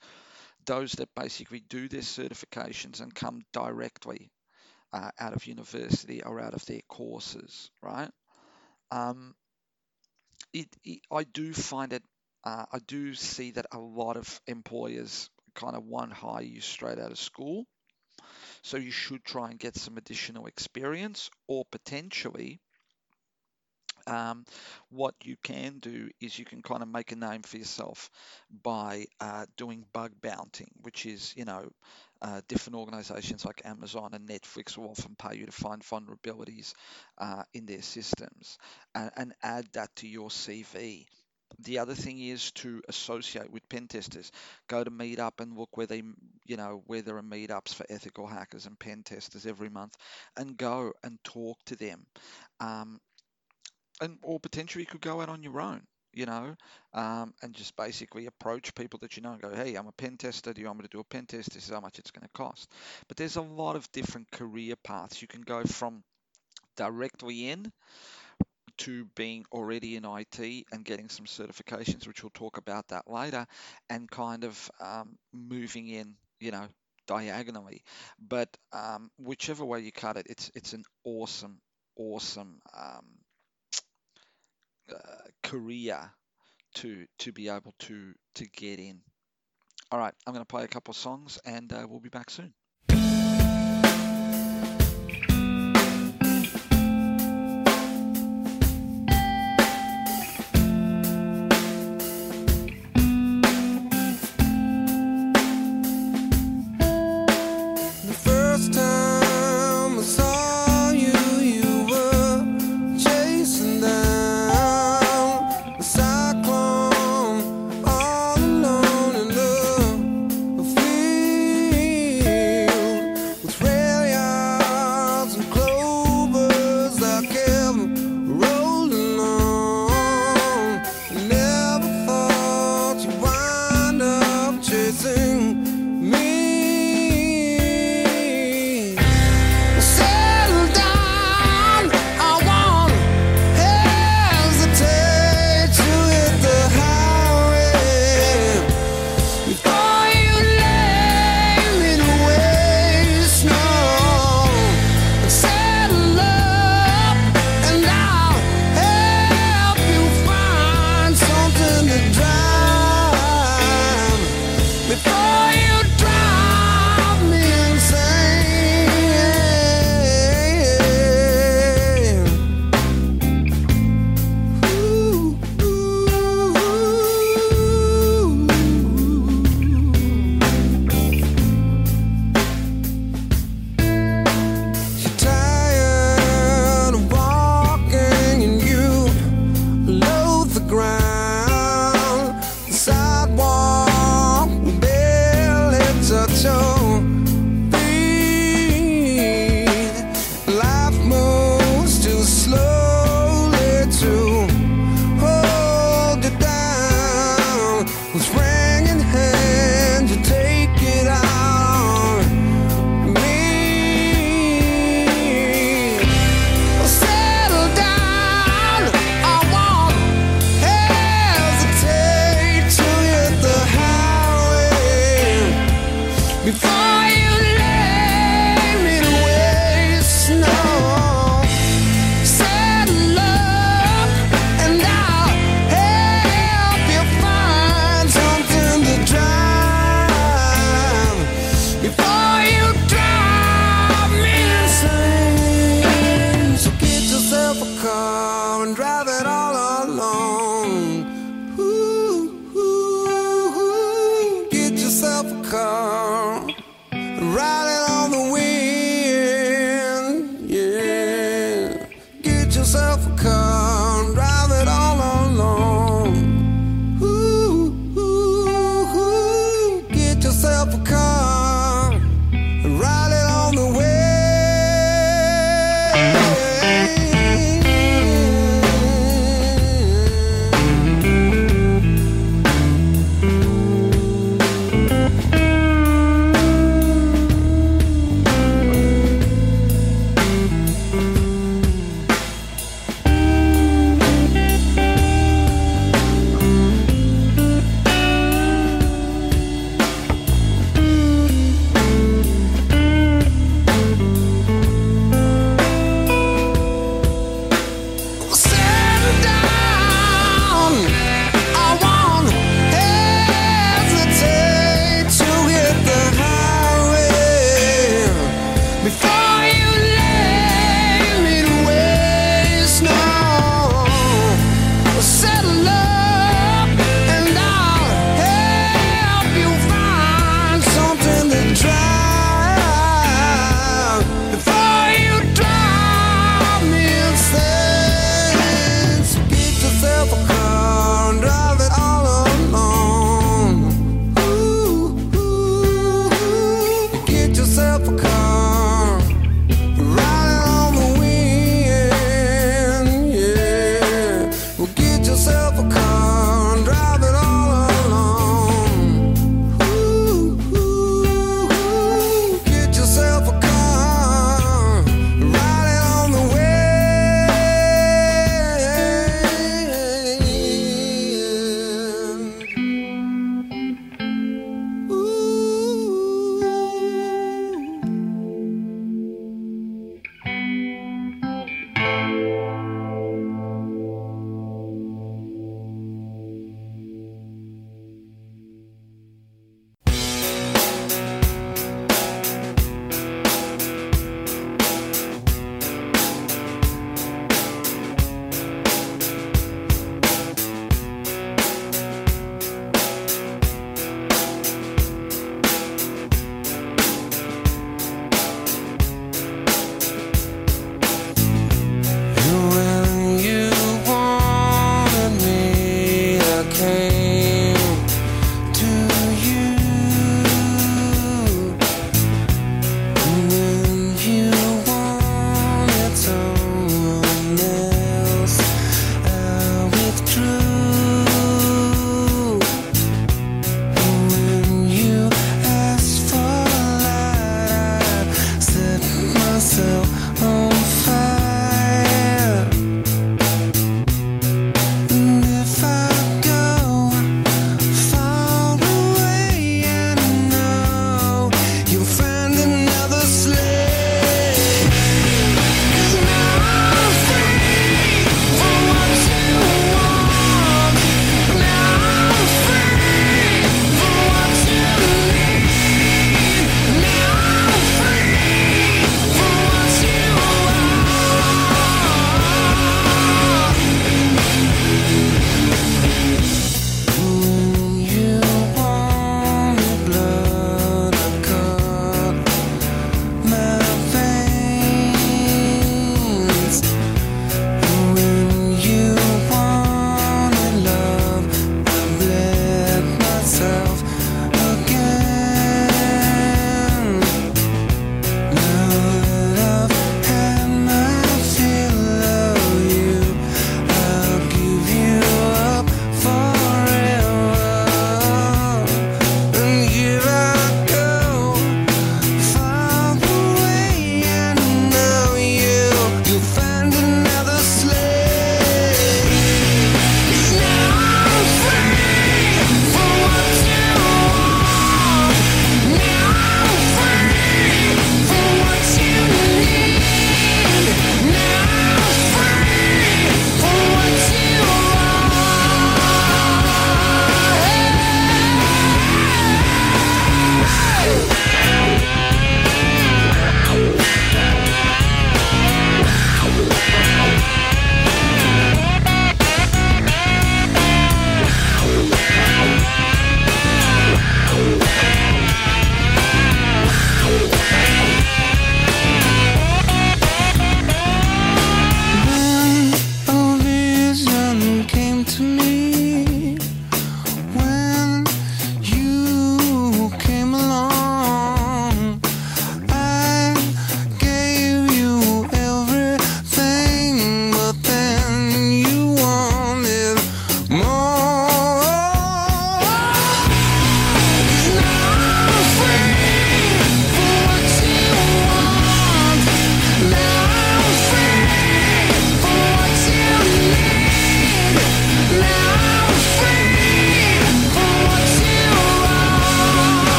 those 0.66 0.94
that 0.94 1.10
basically 1.16 1.62
do 1.62 1.88
their 1.88 2.02
certifications 2.02 3.02
and 3.02 3.14
come 3.14 3.42
directly 3.54 4.32
uh, 4.94 5.12
out 5.20 5.34
of 5.34 5.46
university 5.46 6.24
or 6.24 6.40
out 6.40 6.54
of 6.54 6.66
their 6.66 6.82
courses, 6.90 7.70
right? 7.82 8.10
Um, 8.92 9.36
it, 10.54 10.68
it, 10.84 11.00
I 11.12 11.24
do 11.24 11.54
find 11.54 11.94
it, 11.94 12.04
uh, 12.44 12.66
I 12.72 12.80
do 12.80 13.14
see 13.14 13.52
that 13.52 13.66
a 13.72 13.80
lot 13.80 14.18
of 14.18 14.42
employers 14.48 15.30
kind 15.56 15.76
of 15.76 15.84
one 15.84 16.12
hire 16.12 16.44
you 16.44 16.62
straight 16.62 17.00
out 17.00 17.12
of 17.12 17.20
school. 17.20 17.66
So 18.62 18.78
you 18.78 18.92
should 18.92 19.24
try 19.24 19.50
and 19.50 19.60
get 19.60 19.76
some 19.76 19.98
additional 19.98 20.48
experience 20.48 21.30
or 21.48 21.66
potentially 21.72 22.60
Um, 24.08 24.46
what 24.90 25.16
you 25.24 25.36
can 25.44 25.80
do 25.80 26.10
is 26.22 26.40
you 26.40 26.46
can 26.46 26.62
kind 26.62 26.82
of 26.82 26.88
make 26.90 27.12
a 27.12 27.16
name 27.16 27.42
for 27.44 27.58
yourself 27.58 28.10
by 28.64 29.06
uh, 29.20 29.46
doing 29.58 29.86
bug 29.94 30.12
bounting, 30.22 30.72
which 30.82 31.06
is, 31.06 31.34
you 31.36 31.46
know, 31.46 31.70
uh, 32.22 32.42
different 32.48 32.78
organizations 32.78 33.46
like 33.46 33.62
Amazon 33.66 34.12
and 34.14 34.28
Netflix 34.28 34.78
will 34.78 34.90
often 34.90 35.16
pay 35.16 35.38
you 35.38 35.46
to 35.46 35.52
find 35.52 35.82
vulnerabilities 35.84 36.74
uh, 37.20 37.44
in 37.54 37.66
their 37.66 37.82
systems 37.82 38.58
and, 38.96 39.12
and 39.16 39.34
add 39.44 39.68
that 39.74 39.96
to 39.98 40.08
your 40.08 40.32
CV. 40.32 41.06
The 41.60 41.80
other 41.80 41.96
thing 41.96 42.20
is 42.20 42.52
to 42.54 42.82
associate 42.90 43.52
with 43.52 43.68
pen 43.70 43.88
testers. 43.88 44.32
Go 44.68 44.84
to 44.84 44.92
Meetup 44.92 45.40
and 45.40 45.58
look 45.58 45.78
where 45.78 45.88
they, 45.88 46.04
you 46.46 46.58
know, 46.58 46.84
where 46.88 47.02
there 47.02 47.18
are 47.18 47.24
meetups 47.24 47.74
for 47.74 47.86
ethical 47.90 48.28
hackers 48.28 48.66
and 48.66 48.78
pen 48.78 49.04
testers 49.04 49.46
every 49.46 49.70
month, 49.70 49.96
and 50.36 50.58
go 50.58 50.94
and 51.04 51.18
talk 51.24 51.58
to 51.66 51.76
them. 51.76 52.06
Um, 52.60 53.00
and 54.02 54.18
or 54.24 54.40
potentially 54.40 54.84
you 54.84 54.88
could 54.88 55.02
go 55.02 55.22
out 55.22 55.30
on 55.30 55.44
your 55.44 55.60
own 55.62 55.82
you 56.14 56.26
know 56.26 56.56
um, 56.94 57.34
and 57.42 57.54
just 57.54 57.76
basically 57.76 58.26
approach 58.26 58.74
people 58.76 59.00
that 59.00 59.16
you 59.18 59.24
know 59.24 59.32
and 59.34 59.42
go 59.42 59.54
hey 59.54 59.76
i'm 59.76 59.88
a 59.88 59.92
pen 59.92 60.18
tester. 60.18 60.54
Do 60.54 60.62
you 60.62 60.68
want 60.68 60.80
me 60.80 60.84
to 60.84 60.90
do 60.90 61.00
a 61.00 61.04
pen 61.04 61.26
test? 61.26 61.54
This 61.54 61.66
is 61.66 61.70
how 61.74 61.80
much 61.82 62.00
it's 62.00 62.12
going 62.12 62.24
to 62.24 62.30
cost. 62.34 62.72
But 63.08 63.18
there's 63.18 63.36
a 63.36 63.42
lot 63.42 63.76
of 63.76 63.92
different 63.92 64.32
career 64.32 64.76
paths. 64.84 65.22
You 65.22 65.28
can 65.28 65.42
go 65.42 65.64
from 65.64 66.04
directly 66.78 67.50
in 67.50 67.72
to 68.78 69.06
being 69.16 69.46
already 69.52 69.96
in 69.96 70.06
IT 70.06 70.66
and 70.72 70.86
getting 70.86 71.10
some 71.10 71.26
certifications, 71.26 72.08
which 72.08 72.24
we'll 72.24 72.30
talk 72.34 72.58
about 72.58 72.88
that 72.90 73.10
later, 73.10 73.46
and 73.90 74.10
kind 74.10 74.44
of 74.44 74.72
um, 74.80 75.18
moving 75.34 75.88
in, 75.88 76.16
you 76.40 76.52
know, 76.52 76.68
diagonally. 77.08 77.84
But 78.20 78.56
um, 78.74 79.10
whichever 79.18 79.66
way 79.66 79.80
you 79.82 79.92
cut 79.92 80.18
it, 80.18 80.28
it's 80.30 80.52
it's 80.54 80.74
an 80.74 80.84
awesome, 81.04 81.60
awesome 81.98 82.60
um, 82.78 83.06
uh, 84.94 85.30
career 85.44 86.12
to 86.76 87.06
to 87.20 87.32
be 87.32 87.50
able 87.50 87.74
to 87.80 88.14
to 88.36 88.46
get 88.48 88.80
in. 88.80 89.02
All 89.92 90.00
right, 90.00 90.14
I'm 90.26 90.34
going 90.34 90.42
to 90.42 90.46
play 90.46 90.64
a 90.64 90.68
couple 90.68 90.92
of 90.92 90.98
songs, 90.98 91.40
and 91.46 91.72
uh, 91.72 91.86
we'll 91.90 92.02
be 92.02 92.10
back 92.10 92.30
soon. 92.30 92.54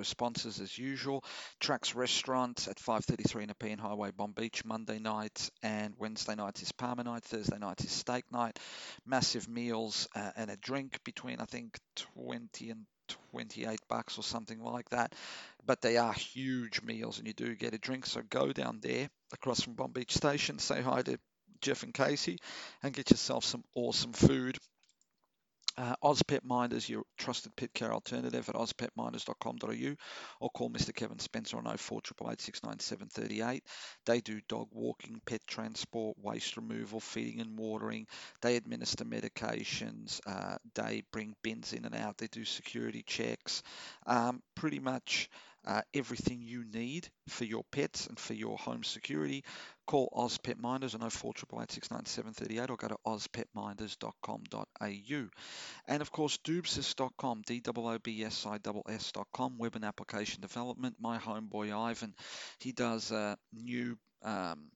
Show 0.00 0.04
sponsors 0.04 0.60
as 0.60 0.78
usual. 0.78 1.22
Tracks 1.58 1.94
Restaurant 1.94 2.68
at 2.68 2.80
533 2.80 3.42
in 3.42 3.48
Nepean 3.48 3.78
Highway, 3.78 4.12
Bonbeach, 4.12 4.64
Monday 4.64 4.98
night, 4.98 5.50
and 5.62 5.94
Wednesday 5.98 6.34
night 6.34 6.62
is 6.62 6.72
parma 6.72 7.04
night, 7.04 7.22
Thursday 7.22 7.58
night 7.58 7.84
is 7.84 7.90
steak 7.90 8.24
night. 8.32 8.58
Massive 9.04 9.46
meals 9.46 10.08
uh, 10.14 10.30
and 10.36 10.50
a 10.50 10.56
drink 10.56 11.04
between, 11.04 11.38
I 11.38 11.44
think, 11.44 11.78
20 12.16 12.70
and 12.70 12.86
28 13.30 13.78
bucks 13.90 14.18
or 14.18 14.22
something 14.22 14.62
like 14.62 14.88
that. 14.88 15.14
But 15.66 15.82
they 15.82 15.98
are 15.98 16.14
huge 16.14 16.80
meals, 16.80 17.18
and 17.18 17.26
you 17.26 17.34
do 17.34 17.54
get 17.54 17.74
a 17.74 17.78
drink. 17.78 18.06
So 18.06 18.22
go 18.22 18.52
down 18.52 18.80
there 18.80 19.10
across 19.34 19.60
from 19.60 19.74
Bonbeach 19.74 20.12
Station, 20.12 20.58
say 20.60 20.80
hi 20.80 21.02
to 21.02 21.18
Jeff 21.60 21.82
and 21.82 21.92
Casey, 21.92 22.38
and 22.82 22.94
get 22.94 23.10
yourself 23.10 23.44
some 23.44 23.64
awesome 23.74 24.14
food. 24.14 24.56
Uh, 25.80 25.94
Oz 26.02 26.22
Pet 26.22 26.44
Minders, 26.44 26.90
your 26.90 27.04
trusted 27.16 27.56
pet 27.56 27.72
care 27.72 27.90
alternative 27.90 28.46
at 28.50 28.54
ozpetminders.com.au 28.54 29.96
or 30.38 30.50
call 30.50 30.68
Mr. 30.68 30.94
Kevin 30.94 31.18
Spencer 31.18 31.56
on 31.56 31.64
04 31.64 32.02
697 32.04 33.60
They 34.04 34.20
do 34.20 34.42
dog 34.46 34.68
walking, 34.72 35.22
pet 35.24 35.40
transport, 35.46 36.18
waste 36.20 36.58
removal, 36.58 37.00
feeding 37.00 37.40
and 37.40 37.58
watering. 37.58 38.06
They 38.42 38.56
administer 38.56 39.06
medications. 39.06 40.20
Uh, 40.26 40.58
they 40.74 41.02
bring 41.12 41.34
bins 41.42 41.72
in 41.72 41.86
and 41.86 41.94
out. 41.94 42.18
They 42.18 42.26
do 42.26 42.44
security 42.44 43.02
checks. 43.06 43.62
Um, 44.04 44.42
pretty 44.54 44.80
much 44.80 45.30
uh, 45.66 45.82
everything 45.94 46.42
you 46.42 46.64
need 46.64 47.08
for 47.28 47.44
your 47.44 47.64
pets 47.70 48.06
and 48.06 48.18
for 48.18 48.32
your 48.34 48.56
home 48.56 48.82
security. 48.82 49.44
Call 49.86 50.08
Oz 50.14 50.38
Pet 50.38 50.58
Minders 50.58 50.94
on 50.94 51.08
04 51.08 51.34
697 51.36 52.70
or 52.70 52.76
go 52.76 52.88
to 52.88 52.96
ozpetminders.com.au. 53.06 55.28
And 55.86 56.02
of 56.02 56.12
course, 56.12 56.38
doobsis.com, 56.38 57.42
D-O-O-B-S-I-S-S.com, 57.46 59.58
web 59.58 59.76
and 59.76 59.84
application 59.84 60.40
development. 60.40 60.96
My 61.00 61.18
homeboy 61.18 61.72
Ivan, 61.72 62.14
he 62.58 62.72
does 62.72 63.12
uh, 63.12 63.36
new 63.52 63.96
um, 64.22 64.70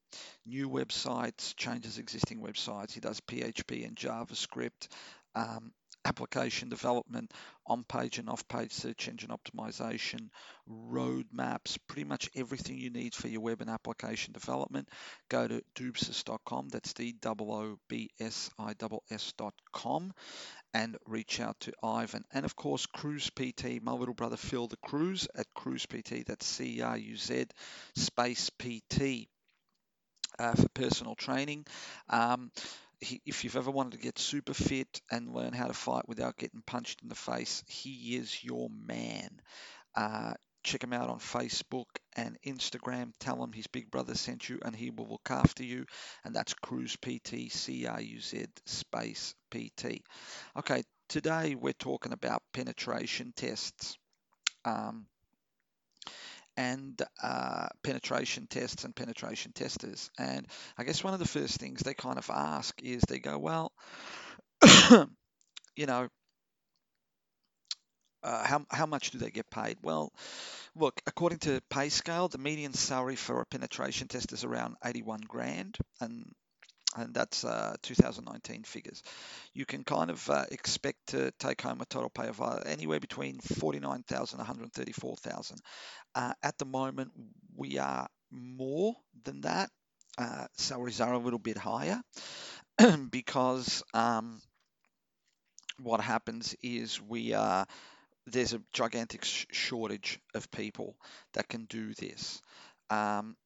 new 0.46 0.70
websites, 0.70 1.54
changes 1.56 1.98
existing 1.98 2.40
websites. 2.40 2.92
He 2.92 3.00
does 3.00 3.20
PHP 3.20 3.86
and 3.86 3.96
JavaScript. 3.96 4.88
Um, 5.34 5.72
application 6.04 6.68
development, 6.68 7.32
on 7.66 7.84
page 7.84 8.18
and 8.18 8.28
off 8.28 8.46
page 8.48 8.72
search 8.72 9.08
engine 9.08 9.30
optimization, 9.30 10.28
roadmaps, 10.68 11.78
pretty 11.86 12.04
much 12.04 12.28
everything 12.34 12.78
you 12.78 12.90
need 12.90 13.14
for 13.14 13.28
your 13.28 13.40
web 13.40 13.60
and 13.60 13.70
application 13.70 14.32
development. 14.32 14.88
Go 15.28 15.48
to 15.48 15.62
doobsis.com, 15.74 16.68
that's 16.68 16.92
D 16.92 17.14
O 17.24 17.34
O 17.38 17.78
B 17.88 18.10
S 18.20 18.50
I 18.58 18.74
S.com, 19.10 20.12
and 20.74 20.96
reach 21.06 21.40
out 21.40 21.58
to 21.60 21.72
Ivan. 21.82 22.24
And 22.32 22.44
of 22.44 22.56
course, 22.56 22.86
Cruz 22.86 23.30
PT, 23.30 23.82
my 23.82 23.92
little 23.92 24.14
brother 24.14 24.36
Phil 24.36 24.68
the 24.68 24.76
Cruz 24.76 25.26
at 25.34 25.46
Cruz 25.54 25.86
PT, 25.86 26.26
that's 26.26 26.46
C 26.46 26.82
R 26.82 26.98
U 26.98 27.16
Z 27.16 27.46
space 27.96 28.50
PT. 28.58 29.28
Uh, 30.36 30.52
for 30.52 30.68
personal 30.70 31.14
training. 31.14 31.64
Um, 32.10 32.50
if 33.24 33.44
you've 33.44 33.56
ever 33.56 33.70
wanted 33.70 33.92
to 33.92 33.98
get 33.98 34.18
super 34.18 34.54
fit 34.54 35.00
and 35.10 35.34
learn 35.34 35.52
how 35.52 35.66
to 35.66 35.72
fight 35.72 36.08
without 36.08 36.36
getting 36.36 36.62
punched 36.66 37.02
in 37.02 37.08
the 37.08 37.14
face, 37.14 37.62
he 37.66 38.16
is 38.16 38.42
your 38.42 38.68
man. 38.70 39.40
Uh, 39.94 40.34
check 40.64 40.82
him 40.82 40.92
out 40.92 41.10
on 41.10 41.18
Facebook 41.18 41.86
and 42.16 42.38
Instagram. 42.44 43.12
Tell 43.20 43.42
him 43.42 43.52
his 43.52 43.66
big 43.66 43.90
brother 43.90 44.14
sent 44.14 44.48
you 44.48 44.58
and 44.64 44.74
he 44.74 44.90
will 44.90 45.08
look 45.08 45.28
after 45.30 45.62
you. 45.62 45.84
And 46.24 46.34
that's 46.34 46.54
Cruz 46.54 46.96
PT, 46.96 47.50
C 47.52 47.86
R 47.86 48.00
U 48.00 48.20
Z 48.20 48.46
space 48.66 49.34
PT. 49.50 50.02
Okay, 50.56 50.82
today 51.08 51.54
we're 51.54 51.72
talking 51.74 52.12
about 52.12 52.42
penetration 52.52 53.32
tests. 53.36 53.96
Um, 54.64 55.06
and 56.56 57.00
uh, 57.22 57.68
penetration 57.82 58.46
tests 58.48 58.84
and 58.84 58.94
penetration 58.94 59.52
testers. 59.52 60.10
And 60.18 60.46
I 60.78 60.84
guess 60.84 61.02
one 61.02 61.14
of 61.14 61.20
the 61.20 61.28
first 61.28 61.58
things 61.58 61.80
they 61.80 61.94
kind 61.94 62.18
of 62.18 62.30
ask 62.30 62.80
is 62.82 63.02
they 63.02 63.18
go, 63.18 63.38
well, 63.38 63.72
you 65.76 65.86
know, 65.86 66.08
uh, 68.22 68.46
how, 68.46 68.64
how 68.70 68.86
much 68.86 69.10
do 69.10 69.18
they 69.18 69.30
get 69.30 69.50
paid? 69.50 69.76
Well, 69.82 70.12
look, 70.74 71.00
according 71.06 71.40
to 71.40 71.60
PayScale, 71.70 72.30
the 72.30 72.38
median 72.38 72.72
salary 72.72 73.16
for 73.16 73.40
a 73.40 73.46
penetration 73.46 74.08
test 74.08 74.32
is 74.32 74.44
around 74.44 74.76
81 74.84 75.20
grand, 75.28 75.76
and 76.00 76.32
and 76.94 77.14
that's 77.14 77.44
uh, 77.44 77.74
2019 77.82 78.64
figures. 78.64 79.02
You 79.54 79.66
can 79.66 79.84
kind 79.84 80.10
of 80.10 80.28
uh, 80.30 80.44
expect 80.50 81.08
to 81.08 81.32
take 81.38 81.62
home 81.62 81.80
a 81.80 81.86
total 81.86 82.10
pay 82.10 82.28
of 82.28 82.40
uh, 82.40 82.60
anywhere 82.66 83.00
between 83.00 83.38
49,000 83.40 84.38
and 84.40 84.48
134,000. 84.48 85.58
Uh, 86.14 86.32
at 86.42 86.58
the 86.58 86.66
moment, 86.66 87.12
we 87.56 87.78
are 87.78 88.08
more 88.30 88.94
than 89.24 89.42
that. 89.42 89.70
Uh, 90.16 90.46
salaries 90.56 91.00
are 91.00 91.12
a 91.12 91.18
little 91.18 91.40
bit 91.40 91.56
higher 91.56 92.00
because 93.10 93.82
um, 93.94 94.40
what 95.78 96.00
happens 96.00 96.54
is 96.62 97.00
we 97.00 97.32
are 97.32 97.66
there's 98.26 98.54
a 98.54 98.62
gigantic 98.72 99.24
sh- 99.24 99.46
shortage 99.52 100.20
of 100.34 100.50
people 100.50 100.96
that 101.34 101.48
can 101.48 101.66
do 101.66 101.94
this. 101.94 102.42
Um, 102.90 103.36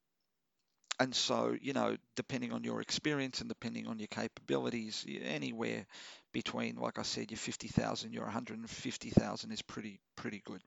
and 0.99 1.15
so, 1.15 1.55
you 1.61 1.73
know, 1.73 1.97
depending 2.15 2.51
on 2.53 2.63
your 2.63 2.81
experience 2.81 3.39
and 3.41 3.49
depending 3.49 3.87
on 3.87 3.99
your 3.99 4.07
capabilities, 4.07 5.05
anywhere 5.21 5.85
between, 6.33 6.75
like 6.75 6.99
I 6.99 7.03
said, 7.03 7.31
your 7.31 7.37
50,000, 7.37 8.13
your 8.13 8.23
150,000 8.23 9.51
is 9.51 9.61
pretty 9.61 9.99
pretty 10.15 10.41
good. 10.45 10.61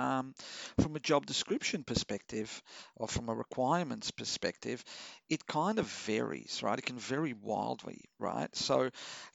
Um, 0.00 0.32
from 0.80 0.94
a 0.94 1.00
job 1.00 1.26
description 1.26 1.82
perspective 1.82 2.62
or 2.94 3.08
from 3.08 3.28
a 3.28 3.34
requirements 3.34 4.12
perspective, 4.12 4.84
it 5.28 5.44
kind 5.46 5.80
of 5.80 5.86
varies, 5.86 6.62
right? 6.62 6.78
It 6.78 6.86
can 6.86 6.98
vary 7.00 7.32
wildly, 7.32 8.04
right? 8.20 8.54
So, 8.54 8.90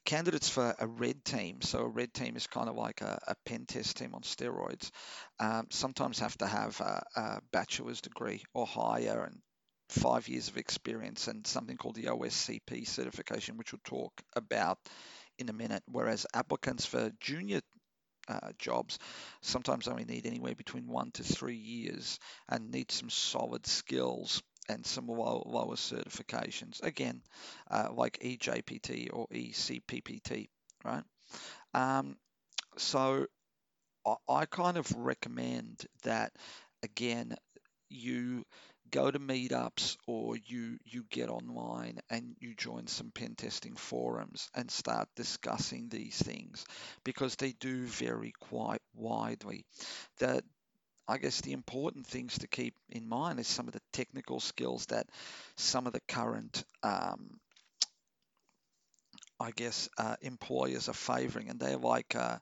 candidates 0.05 0.47
for 0.47 0.73
a 0.79 0.87
red 0.87 1.25
team, 1.25 1.61
so 1.61 1.79
a 1.79 1.87
red 1.87 2.13
team 2.13 2.37
is 2.37 2.47
kind 2.47 2.69
of 2.69 2.75
like 2.75 3.01
a, 3.01 3.19
a 3.27 3.35
pen 3.45 3.65
test 3.65 3.97
team 3.97 4.15
on 4.15 4.21
steroids, 4.21 4.89
um, 5.39 5.67
sometimes 5.69 6.19
have 6.19 6.37
to 6.37 6.47
have 6.47 6.79
a, 6.79 7.03
a 7.17 7.41
bachelor's 7.51 7.99
degree 7.99 8.41
or 8.53 8.65
higher 8.65 9.25
and 9.25 9.41
five 9.93 10.27
years 10.27 10.47
of 10.49 10.57
experience 10.57 11.27
and 11.27 11.45
something 11.47 11.77
called 11.77 11.95
the 11.95 12.07
OSCP 12.07 12.85
certification, 12.85 13.57
which 13.57 13.73
we'll 13.73 13.81
talk 13.85 14.13
about 14.35 14.79
in 15.39 15.49
a 15.49 15.53
minute. 15.53 15.83
Whereas 15.87 16.25
applicants 16.33 16.85
for 16.85 17.11
junior 17.19 17.61
uh, 18.27 18.51
jobs 18.57 18.99
sometimes 19.41 19.87
only 19.87 20.05
need 20.05 20.25
anywhere 20.25 20.55
between 20.55 20.87
one 20.87 21.11
to 21.11 21.23
three 21.23 21.57
years 21.57 22.19
and 22.49 22.71
need 22.71 22.91
some 22.91 23.09
solid 23.09 23.65
skills 23.67 24.41
and 24.69 24.85
some 24.85 25.07
low, 25.07 25.43
lower 25.45 25.75
certifications. 25.75 26.81
Again, 26.83 27.21
uh, 27.69 27.89
like 27.93 28.19
EJPT 28.19 29.09
or 29.11 29.27
ECPPT, 29.31 30.47
right? 30.85 31.03
Um, 31.73 32.17
so 32.77 33.27
I, 34.05 34.15
I 34.29 34.45
kind 34.45 34.77
of 34.77 34.91
recommend 34.95 35.85
that 36.03 36.33
again 36.83 37.35
you 37.89 38.45
go 38.93 39.09
to 39.11 39.19
meetups 39.19 39.97
or 40.07 40.37
you 40.45 40.77
you 40.85 41.03
get 41.09 41.29
online 41.29 41.99
and 42.11 42.35
you 42.39 42.53
join 42.55 42.87
some 42.87 43.11
pen 43.11 43.35
testing 43.35 43.75
forums 43.75 44.51
and 44.55 44.69
start 44.71 45.09
discussing 45.15 45.89
these 45.89 46.17
things 46.21 46.65
because 47.03 47.35
they 47.35 47.53
do 47.53 47.85
vary 47.85 48.33
quite 48.39 48.81
widely. 48.95 49.65
That 50.19 50.43
I 51.07 51.17
guess 51.17 51.41
the 51.41 51.53
important 51.53 52.07
things 52.07 52.37
to 52.39 52.47
keep 52.47 52.75
in 52.89 53.09
mind 53.09 53.39
is 53.39 53.47
some 53.47 53.67
of 53.67 53.73
the 53.73 53.81
technical 53.93 54.39
skills 54.39 54.85
that 54.87 55.07
some 55.57 55.87
of 55.87 55.93
the 55.93 56.01
current 56.07 56.63
um, 56.83 57.39
I 59.39 59.51
guess 59.51 59.89
uh, 59.97 60.15
employers 60.21 60.89
are 60.89 60.93
favouring, 60.93 61.49
and 61.49 61.59
they're 61.59 61.77
like 61.77 62.15
uh, 62.15 62.39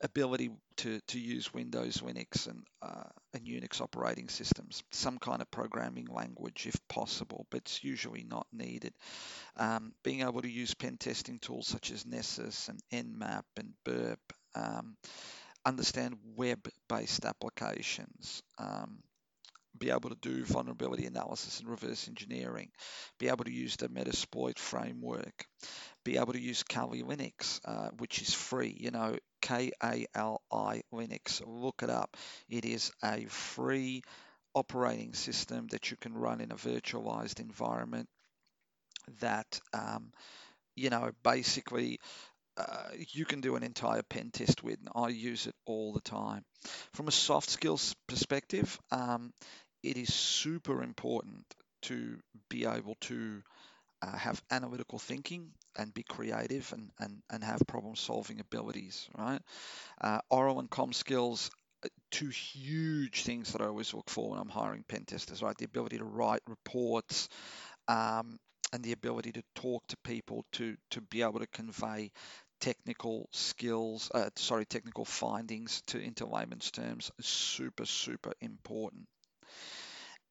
ability 0.00 0.50
to, 0.76 1.00
to 1.08 1.18
use 1.18 1.52
Windows, 1.52 1.98
Linux, 1.98 2.48
and, 2.48 2.64
uh, 2.82 3.08
and 3.32 3.46
Unix 3.46 3.80
operating 3.80 4.28
systems, 4.28 4.82
some 4.90 5.18
kind 5.18 5.40
of 5.42 5.50
programming 5.50 6.06
language 6.06 6.66
if 6.66 6.76
possible, 6.88 7.46
but 7.50 7.58
it's 7.58 7.84
usually 7.84 8.24
not 8.24 8.46
needed. 8.52 8.94
Um, 9.56 9.92
being 10.02 10.22
able 10.22 10.42
to 10.42 10.50
use 10.50 10.74
pen 10.74 10.96
testing 10.98 11.38
tools 11.38 11.66
such 11.66 11.90
as 11.90 12.06
Nessus 12.06 12.68
and 12.68 12.80
Nmap 12.92 13.44
and 13.56 13.72
Burp, 13.84 14.20
um, 14.54 14.96
understand 15.64 16.16
web 16.36 16.68
based 16.88 17.24
applications. 17.24 18.42
Um, 18.58 18.98
be 19.76 19.90
able 19.90 20.10
to 20.10 20.16
do 20.20 20.44
vulnerability 20.44 21.06
analysis 21.06 21.60
and 21.60 21.68
reverse 21.68 22.06
engineering, 22.06 22.70
be 23.18 23.28
able 23.28 23.44
to 23.44 23.50
use 23.50 23.76
the 23.76 23.88
Metasploit 23.88 24.58
framework, 24.58 25.46
be 26.04 26.16
able 26.16 26.32
to 26.32 26.40
use 26.40 26.62
Kali 26.62 27.02
Linux, 27.02 27.60
uh, 27.64 27.88
which 27.98 28.22
is 28.22 28.32
free. 28.32 28.76
You 28.78 28.90
know, 28.92 29.16
K 29.44 29.72
A 29.82 30.06
L 30.14 30.40
I 30.50 30.82
Linux. 30.90 31.42
Look 31.46 31.82
it 31.82 31.90
up. 31.90 32.16
It 32.48 32.64
is 32.64 32.90
a 33.02 33.26
free 33.28 34.02
operating 34.54 35.12
system 35.14 35.66
that 35.68 35.90
you 35.90 35.96
can 36.00 36.14
run 36.14 36.40
in 36.40 36.50
a 36.50 36.56
virtualized 36.56 37.40
environment 37.40 38.08
that, 39.20 39.60
um, 39.74 40.12
you 40.76 40.88
know, 40.90 41.10
basically 41.22 41.98
uh, 42.56 42.88
you 43.12 43.24
can 43.26 43.40
do 43.42 43.56
an 43.56 43.62
entire 43.62 44.02
pen 44.02 44.30
test 44.32 44.62
with. 44.62 44.78
And 44.78 44.88
I 44.94 45.08
use 45.08 45.46
it 45.46 45.54
all 45.66 45.92
the 45.92 46.00
time. 46.00 46.42
From 46.94 47.08
a 47.08 47.12
soft 47.12 47.50
skills 47.50 47.94
perspective, 48.06 48.78
um, 48.90 49.32
it 49.82 49.98
is 49.98 50.14
super 50.14 50.82
important 50.82 51.44
to 51.82 52.18
be 52.48 52.64
able 52.64 52.96
to 53.00 53.42
uh, 54.00 54.16
have 54.16 54.42
analytical 54.50 54.98
thinking 54.98 55.50
and 55.76 55.94
be 55.94 56.02
creative 56.02 56.72
and, 56.72 56.90
and, 56.98 57.22
and 57.30 57.44
have 57.44 57.60
problem 57.66 57.96
solving 57.96 58.40
abilities, 58.40 59.08
right? 59.16 59.40
Uh, 60.00 60.20
oral 60.30 60.60
and 60.60 60.70
com 60.70 60.92
skills, 60.92 61.50
uh, 61.84 61.88
two 62.10 62.28
huge 62.28 63.24
things 63.24 63.52
that 63.52 63.62
I 63.62 63.66
always 63.66 63.94
look 63.94 64.10
for 64.10 64.30
when 64.30 64.38
I'm 64.38 64.48
hiring 64.48 64.84
pen 64.86 65.04
testers, 65.04 65.42
right? 65.42 65.56
The 65.56 65.64
ability 65.64 65.98
to 65.98 66.04
write 66.04 66.42
reports 66.46 67.28
um, 67.88 68.38
and 68.72 68.82
the 68.82 68.92
ability 68.92 69.32
to 69.32 69.42
talk 69.54 69.86
to 69.88 69.96
people 69.98 70.44
to, 70.52 70.76
to 70.90 71.00
be 71.00 71.22
able 71.22 71.40
to 71.40 71.46
convey 71.48 72.12
technical 72.60 73.28
skills, 73.32 74.10
uh, 74.14 74.30
sorry, 74.36 74.64
technical 74.64 75.04
findings 75.04 75.82
to 75.88 76.00
into 76.00 76.26
layman's 76.26 76.70
terms 76.70 77.10
is 77.18 77.26
super, 77.26 77.84
super 77.84 78.32
important 78.40 79.06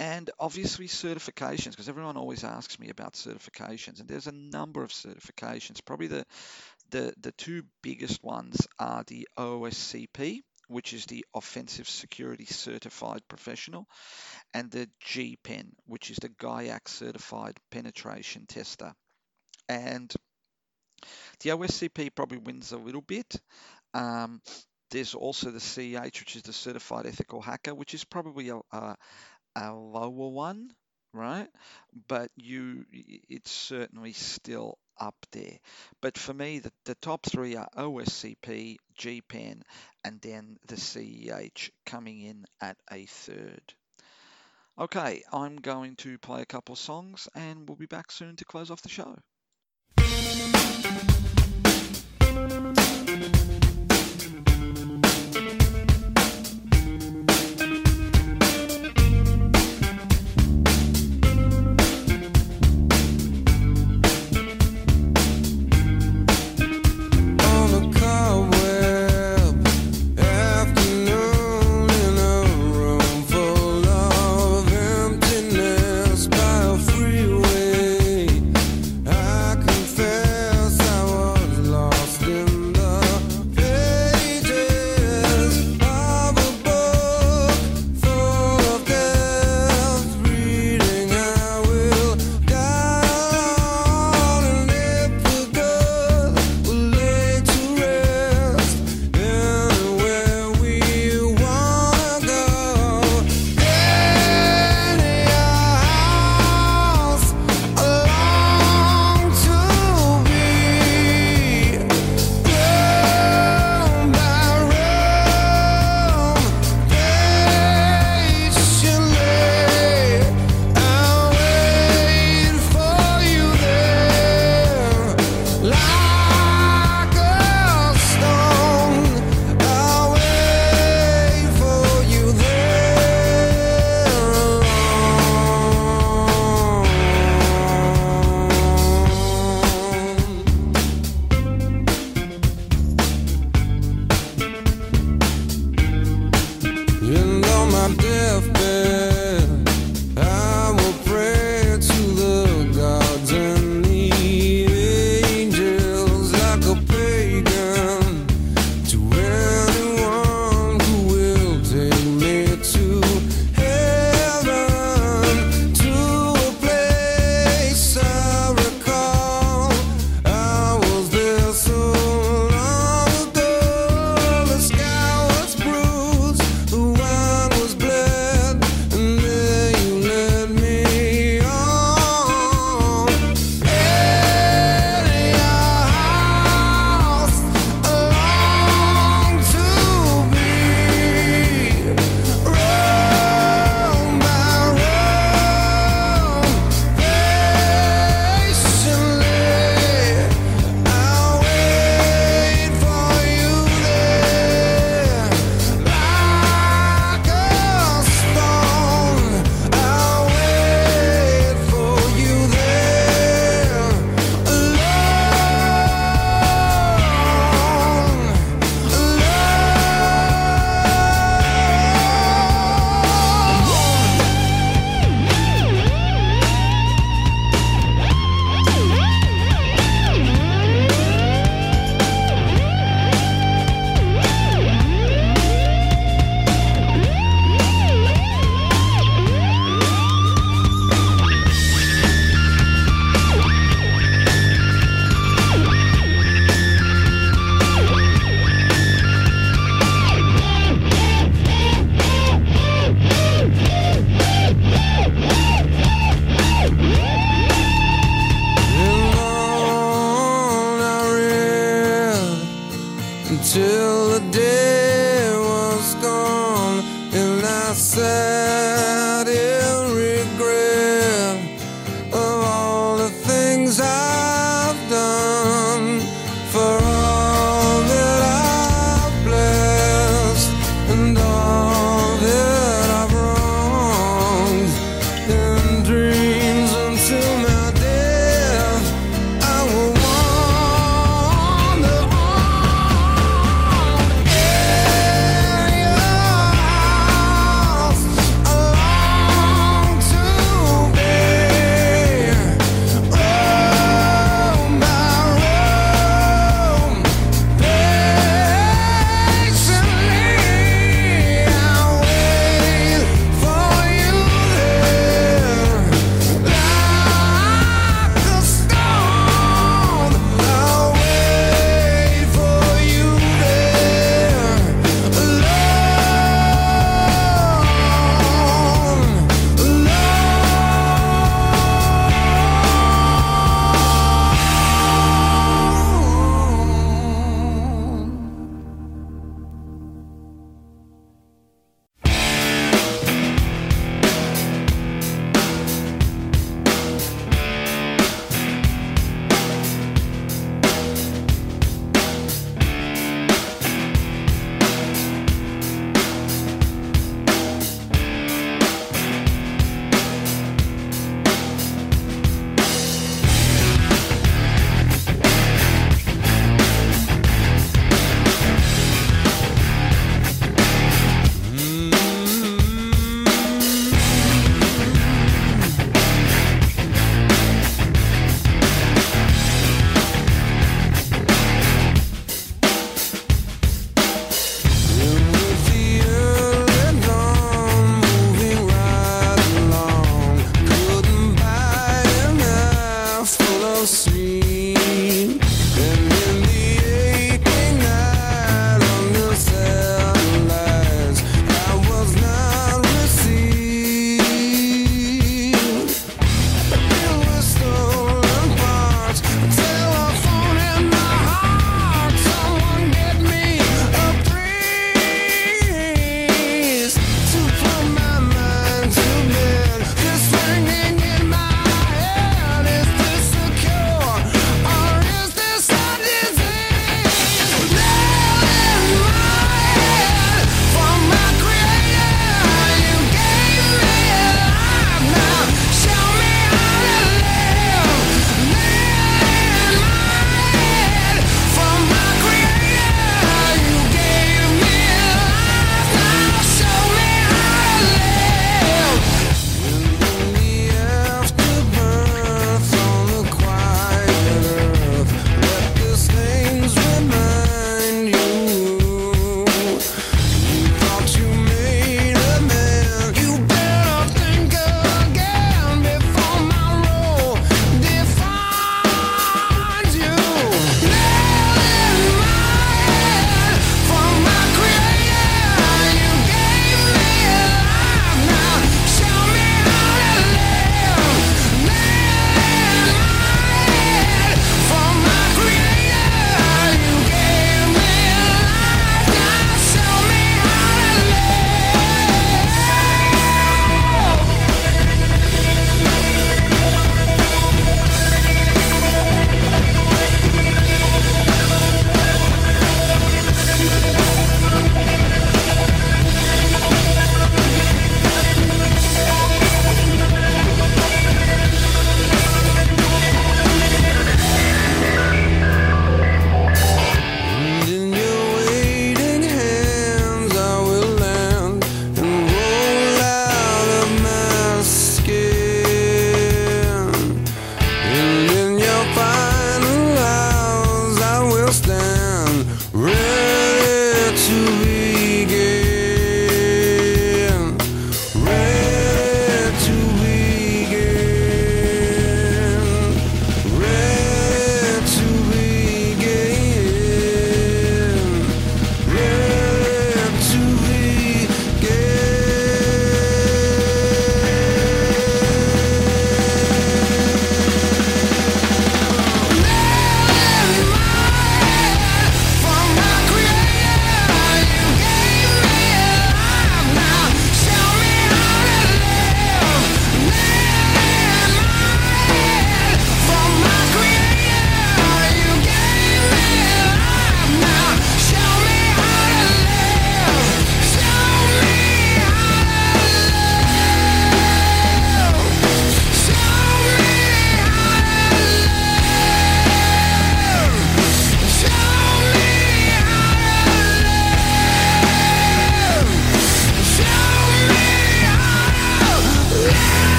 and 0.00 0.30
obviously 0.38 0.88
certifications 0.88 1.72
because 1.72 1.90
everyone 1.90 2.16
always 2.16 2.42
asks 2.42 2.80
me 2.80 2.88
about 2.88 3.12
certifications 3.12 4.00
and 4.00 4.08
there's 4.08 4.26
a 4.26 4.32
number 4.32 4.82
of 4.82 4.90
certifications. 4.90 5.84
Probably 5.84 6.08
the 6.08 6.24
the, 6.90 7.12
the 7.20 7.32
two 7.32 7.62
biggest 7.82 8.24
ones 8.24 8.66
are 8.78 9.04
the 9.06 9.28
OSCP 9.38 10.40
which 10.68 10.94
is 10.94 11.04
the 11.04 11.24
offensive 11.34 11.88
security 11.88 12.46
certified 12.46 13.20
professional 13.28 13.86
and 14.54 14.70
the 14.70 14.88
GPEN 15.04 15.72
which 15.84 16.10
is 16.10 16.16
the 16.16 16.30
GIAC 16.30 16.88
certified 16.88 17.58
penetration 17.70 18.46
tester. 18.48 18.94
And 19.68 20.12
the 21.40 21.50
OSCP 21.50 22.14
probably 22.14 22.38
wins 22.38 22.72
a 22.72 22.78
little 22.78 23.02
bit. 23.02 23.36
Um, 23.92 24.40
there's 24.90 25.14
also 25.14 25.50
the 25.50 25.60
CEH, 25.60 26.18
which 26.20 26.36
is 26.36 26.42
the 26.42 26.52
Certified 26.52 27.06
Ethical 27.06 27.40
Hacker, 27.40 27.74
which 27.74 27.94
is 27.94 28.04
probably 28.04 28.48
a, 28.48 28.58
a, 28.72 28.96
a 29.60 29.74
lower 29.74 30.28
one, 30.28 30.70
right? 31.12 31.48
But 32.08 32.30
you, 32.36 32.84
it's 32.92 33.50
certainly 33.50 34.12
still 34.12 34.78
up 34.98 35.14
there. 35.32 35.58
But 36.00 36.18
for 36.18 36.34
me, 36.34 36.58
the, 36.60 36.72
the 36.84 36.94
top 36.96 37.24
three 37.26 37.56
are 37.56 37.68
OSCP, 37.76 38.76
GPEN, 38.98 39.62
and 40.04 40.20
then 40.20 40.58
the 40.66 40.76
CEH 40.76 41.70
coming 41.86 42.20
in 42.20 42.44
at 42.60 42.76
a 42.90 43.06
third. 43.06 43.74
Okay, 44.78 45.22
I'm 45.32 45.56
going 45.56 45.96
to 45.96 46.18
play 46.18 46.42
a 46.42 46.46
couple 46.46 46.76
songs 46.76 47.28
and 47.34 47.68
we'll 47.68 47.76
be 47.76 47.86
back 47.86 48.10
soon 48.10 48.36
to 48.36 48.44
close 48.44 48.70
off 48.70 48.82
the 48.82 48.88
show. 48.88 49.16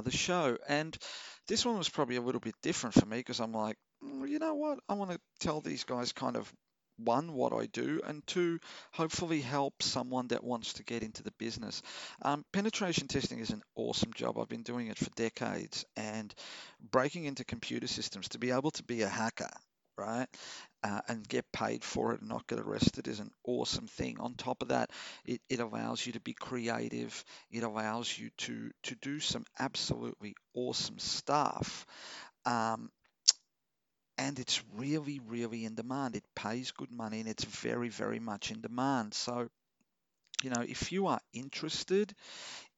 Another 0.00 0.16
show. 0.16 0.58
And 0.68 0.96
this 1.48 1.64
one 1.64 1.78
was 1.78 1.88
probably 1.88 2.16
a 2.16 2.22
little 2.22 2.40
bit 2.40 2.54
different 2.62 2.94
for 2.94 3.06
me 3.06 3.18
because 3.18 3.40
I'm 3.40 3.52
like, 3.52 3.76
"Mm, 4.04 4.28
you 4.28 4.38
know 4.38 4.54
what? 4.54 4.78
I 4.88 4.94
want 4.94 5.10
to 5.12 5.20
tell 5.40 5.60
these 5.60 5.84
guys 5.84 6.12
kind 6.12 6.36
of 6.36 6.52
one, 6.96 7.32
what 7.32 7.52
I 7.52 7.66
do, 7.66 8.00
and 8.06 8.26
two, 8.26 8.60
hopefully 8.92 9.40
help 9.40 9.82
someone 9.82 10.28
that 10.28 10.44
wants 10.44 10.74
to 10.74 10.84
get 10.84 11.02
into 11.02 11.22
the 11.22 11.32
business. 11.38 11.82
Um, 12.22 12.44
penetration 12.52 13.08
testing 13.08 13.38
is 13.38 13.50
an 13.50 13.62
awesome 13.74 14.12
job. 14.12 14.38
I've 14.38 14.48
been 14.48 14.62
doing 14.62 14.88
it 14.88 14.98
for 14.98 15.10
decades, 15.16 15.84
and 15.96 16.34
breaking 16.90 17.24
into 17.24 17.44
computer 17.44 17.86
systems 17.86 18.28
to 18.30 18.38
be 18.38 18.50
able 18.50 18.70
to 18.72 18.82
be 18.82 19.02
a 19.02 19.08
hacker, 19.08 19.50
right, 19.96 20.28
uh, 20.82 21.00
and 21.08 21.28
get 21.28 21.50
paid 21.52 21.84
for 21.84 22.12
it 22.12 22.20
and 22.20 22.28
not 22.28 22.46
get 22.46 22.58
arrested 22.58 23.08
is 23.08 23.20
an 23.20 23.30
awesome 23.44 23.86
thing. 23.86 24.18
On 24.20 24.34
top 24.34 24.62
of 24.62 24.68
that, 24.68 24.90
it, 25.24 25.40
it 25.48 25.60
allows 25.60 26.04
you 26.06 26.12
to 26.14 26.20
be 26.20 26.34
creative. 26.34 27.24
It 27.50 27.62
allows 27.62 28.16
you 28.18 28.30
to 28.38 28.70
to 28.84 28.94
do 28.96 29.20
some 29.20 29.44
absolutely 29.58 30.34
awesome 30.54 30.98
stuff. 30.98 31.86
Um, 32.46 32.90
and 34.18 34.38
it's 34.38 34.62
really, 34.74 35.18
really 35.26 35.64
in 35.64 35.74
demand. 35.74 36.14
It 36.14 36.24
pays 36.34 36.70
good 36.72 36.90
money 36.92 37.20
and 37.20 37.28
it's 37.28 37.44
very, 37.44 37.88
very 37.88 38.18
much 38.20 38.50
in 38.50 38.60
demand. 38.60 39.14
So, 39.14 39.48
you 40.42 40.50
know, 40.50 40.62
if 40.66 40.92
you 40.92 41.08
are 41.08 41.20
interested 41.32 42.14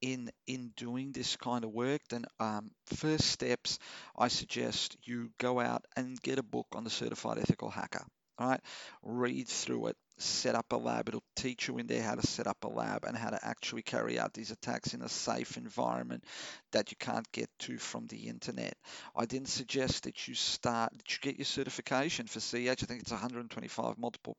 in 0.03 0.31
in 0.47 0.73
doing 0.77 1.13
this 1.13 1.37
kind 1.37 1.65
of 1.65 1.71
work, 1.71 2.03
then 2.11 2.27
um, 2.41 2.71
first 2.97 3.27
steps, 3.29 3.79
I 4.19 4.29
suggest 4.29 4.97
you 5.05 5.31
go 5.39 5.61
out 5.61 5.85
and 5.97 6.21
get 6.21 6.39
a 6.39 6.43
book 6.43 6.67
on 6.75 6.85
the 6.85 6.91
certified 6.91 7.39
ethical 7.39 7.71
hacker. 7.71 8.05
All 8.39 8.49
right, 8.49 8.61
read 9.03 9.47
through 9.47 9.89
it, 9.89 9.97
set 10.19 10.55
up 10.55 10.73
a 10.73 10.77
lab. 10.77 11.09
It'll 11.09 11.23
teach 11.37 11.69
you 11.69 11.79
in 11.79 11.87
there 11.87 12.03
how 12.03 12.15
to 12.15 12.27
set 12.27 12.47
up 12.47 12.65
a 12.65 12.69
lab 12.69 13.05
and 13.05 13.17
how 13.17 13.31
to 13.31 13.39
actually 13.41 13.83
carry 13.83 14.19
out 14.19 14.33
these 14.33 14.51
attacks 14.51 14.95
in 14.95 15.03
a 15.03 15.09
safe 15.09 15.57
environment 15.59 16.25
that 16.73 16.91
you 16.91 16.97
can't 16.99 17.31
get 17.33 17.51
to 17.61 17.79
from 17.79 18.07
the 18.07 18.29
internet. 18.29 18.75
I 19.15 19.27
didn't 19.27 19.49
suggest 19.49 20.05
that 20.05 20.27
you 20.27 20.35
start 20.35 20.93
that 20.97 21.13
you 21.13 21.19
get 21.21 21.39
your 21.39 21.45
certification 21.45 22.27
for 22.27 22.41
CEH. 22.41 22.83
I 22.83 22.87
think 22.87 23.03
it's 23.03 23.13
125 23.13 23.99
multiple 23.99 24.37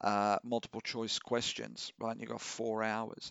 uh, 0.00 0.38
multiple 0.42 0.80
choice 0.80 1.18
questions, 1.18 1.92
right? 1.98 2.12
And 2.12 2.20
you've 2.20 2.30
got 2.30 2.40
four 2.40 2.82
hours. 2.82 3.30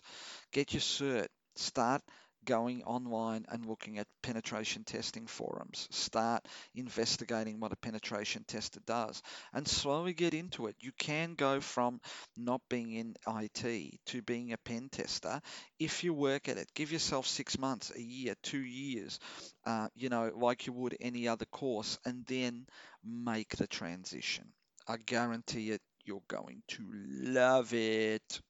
Get 0.52 0.72
your 0.72 0.80
cert. 0.80 1.26
Start 1.60 2.02
going 2.46 2.82
online 2.84 3.44
and 3.48 3.66
looking 3.66 3.98
at 3.98 4.06
penetration 4.22 4.82
testing 4.84 5.26
forums. 5.26 5.86
Start 5.90 6.44
investigating 6.74 7.60
what 7.60 7.72
a 7.72 7.76
penetration 7.76 8.44
tester 8.48 8.80
does 8.86 9.22
and 9.52 9.68
slowly 9.68 10.14
get 10.14 10.32
into 10.34 10.66
it. 10.66 10.76
You 10.80 10.92
can 10.98 11.34
go 11.34 11.60
from 11.60 12.00
not 12.36 12.62
being 12.70 12.92
in 12.92 13.14
IT 13.26 14.00
to 14.06 14.22
being 14.22 14.52
a 14.52 14.58
pen 14.58 14.88
tester 14.90 15.40
if 15.78 16.02
you 16.02 16.14
work 16.14 16.48
at 16.48 16.56
it. 16.56 16.72
Give 16.74 16.92
yourself 16.92 17.26
six 17.26 17.58
months, 17.58 17.92
a 17.94 18.00
year, 18.00 18.34
two 18.42 18.62
years, 18.62 19.18
uh, 19.66 19.88
you 19.94 20.08
know, 20.08 20.30
like 20.34 20.66
you 20.66 20.72
would 20.72 20.96
any 21.00 21.28
other 21.28 21.46
course, 21.46 21.98
and 22.04 22.24
then 22.26 22.66
make 23.04 23.56
the 23.56 23.66
transition. 23.66 24.52
I 24.88 24.96
guarantee 24.96 25.70
it, 25.70 25.82
you're 26.04 26.22
going 26.28 26.62
to 26.68 26.84
love 26.92 27.72
it. 27.74 28.40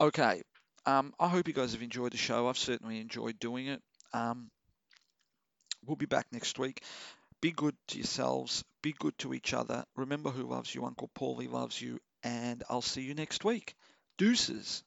Okay, 0.00 0.42
um, 0.86 1.12
I 1.18 1.28
hope 1.28 1.48
you 1.48 1.54
guys 1.54 1.72
have 1.72 1.82
enjoyed 1.82 2.12
the 2.12 2.18
show. 2.18 2.48
I've 2.48 2.58
certainly 2.58 3.00
enjoyed 3.00 3.38
doing 3.38 3.68
it. 3.68 3.82
Um, 4.12 4.50
we'll 5.86 5.96
be 5.96 6.06
back 6.06 6.26
next 6.32 6.58
week. 6.58 6.82
Be 7.40 7.50
good 7.50 7.74
to 7.88 7.98
yourselves. 7.98 8.64
Be 8.82 8.94
good 8.98 9.16
to 9.18 9.34
each 9.34 9.54
other. 9.54 9.84
Remember 9.96 10.30
who 10.30 10.44
loves 10.44 10.74
you. 10.74 10.84
Uncle 10.84 11.10
Paulie 11.18 11.50
loves 11.50 11.80
you. 11.80 11.98
And 12.22 12.62
I'll 12.68 12.82
see 12.82 13.02
you 13.02 13.14
next 13.14 13.44
week. 13.44 13.74
Deuces. 14.16 14.84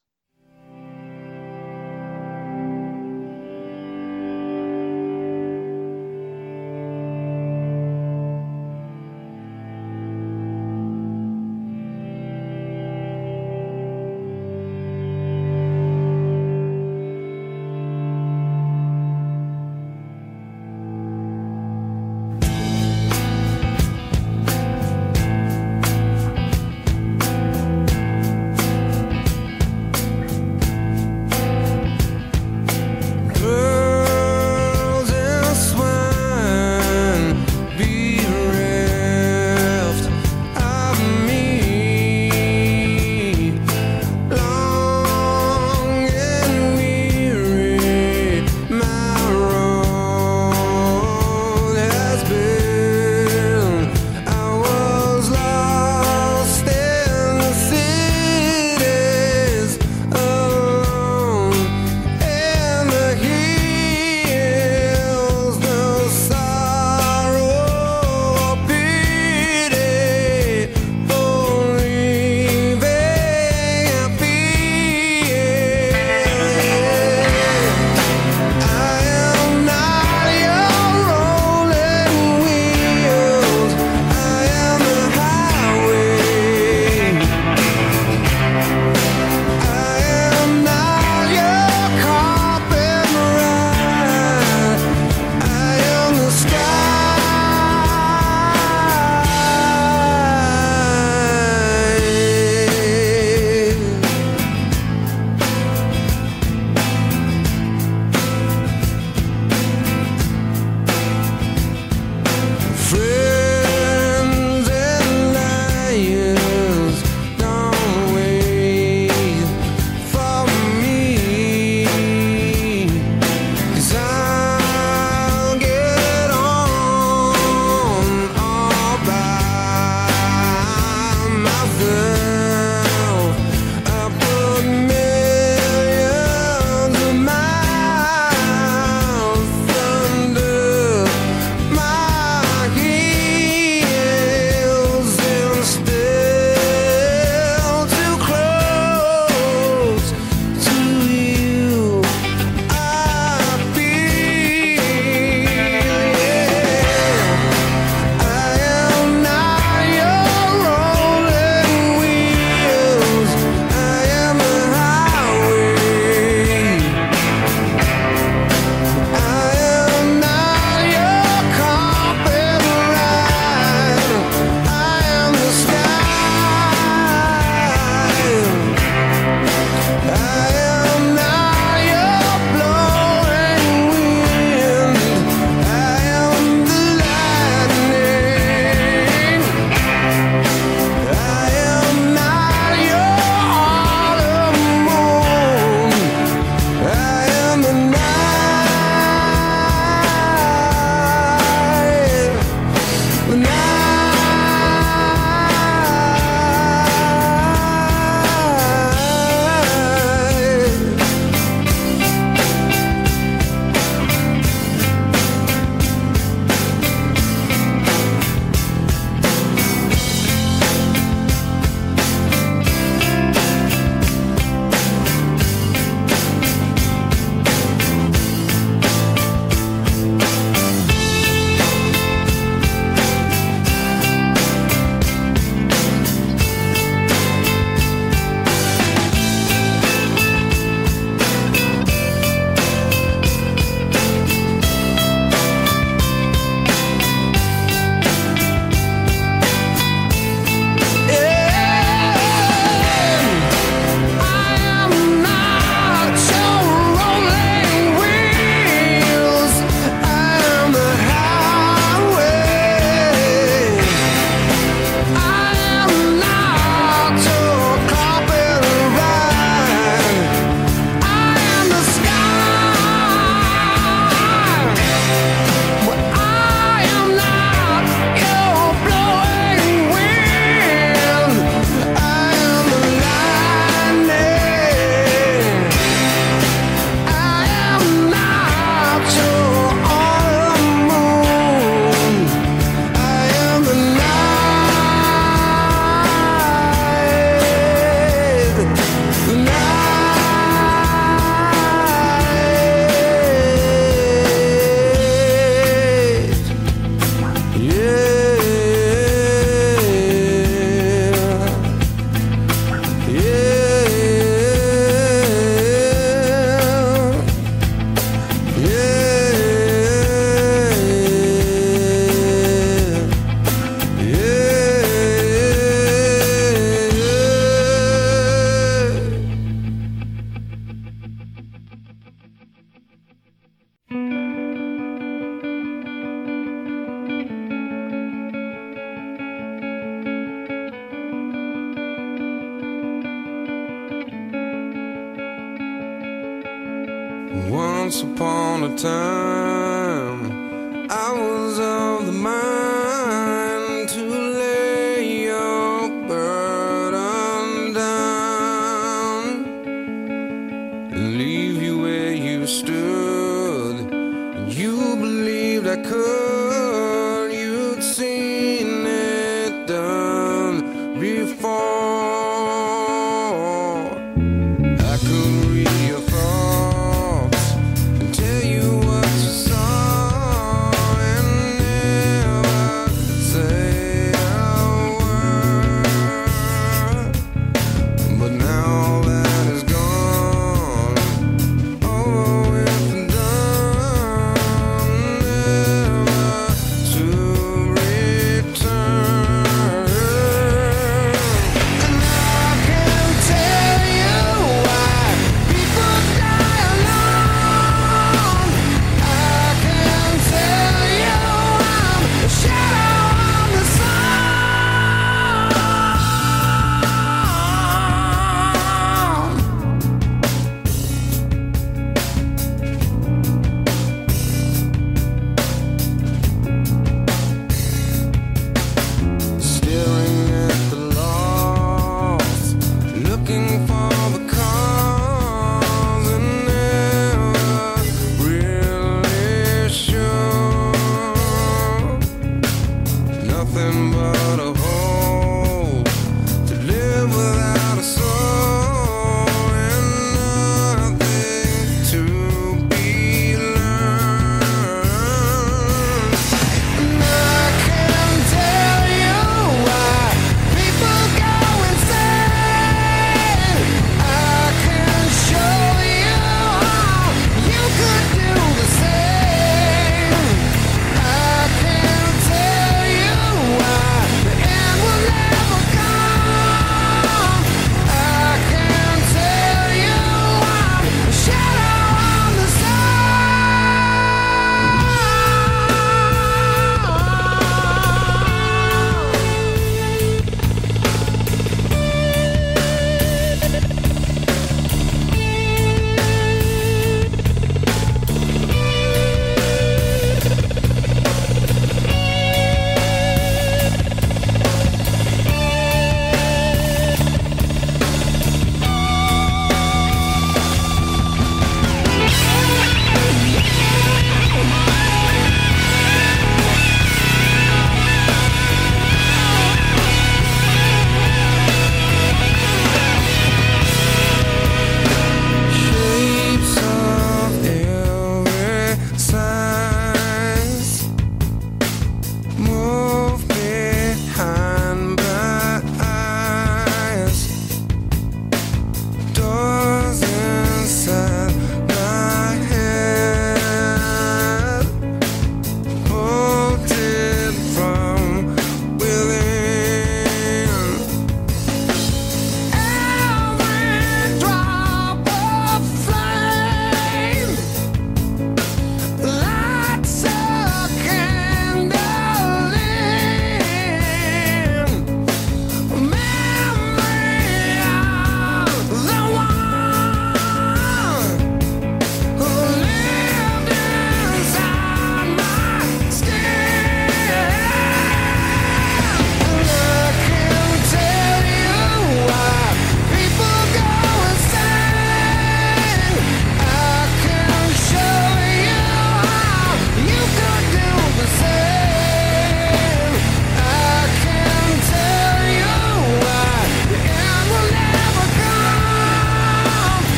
Yeah. 307.66 308.05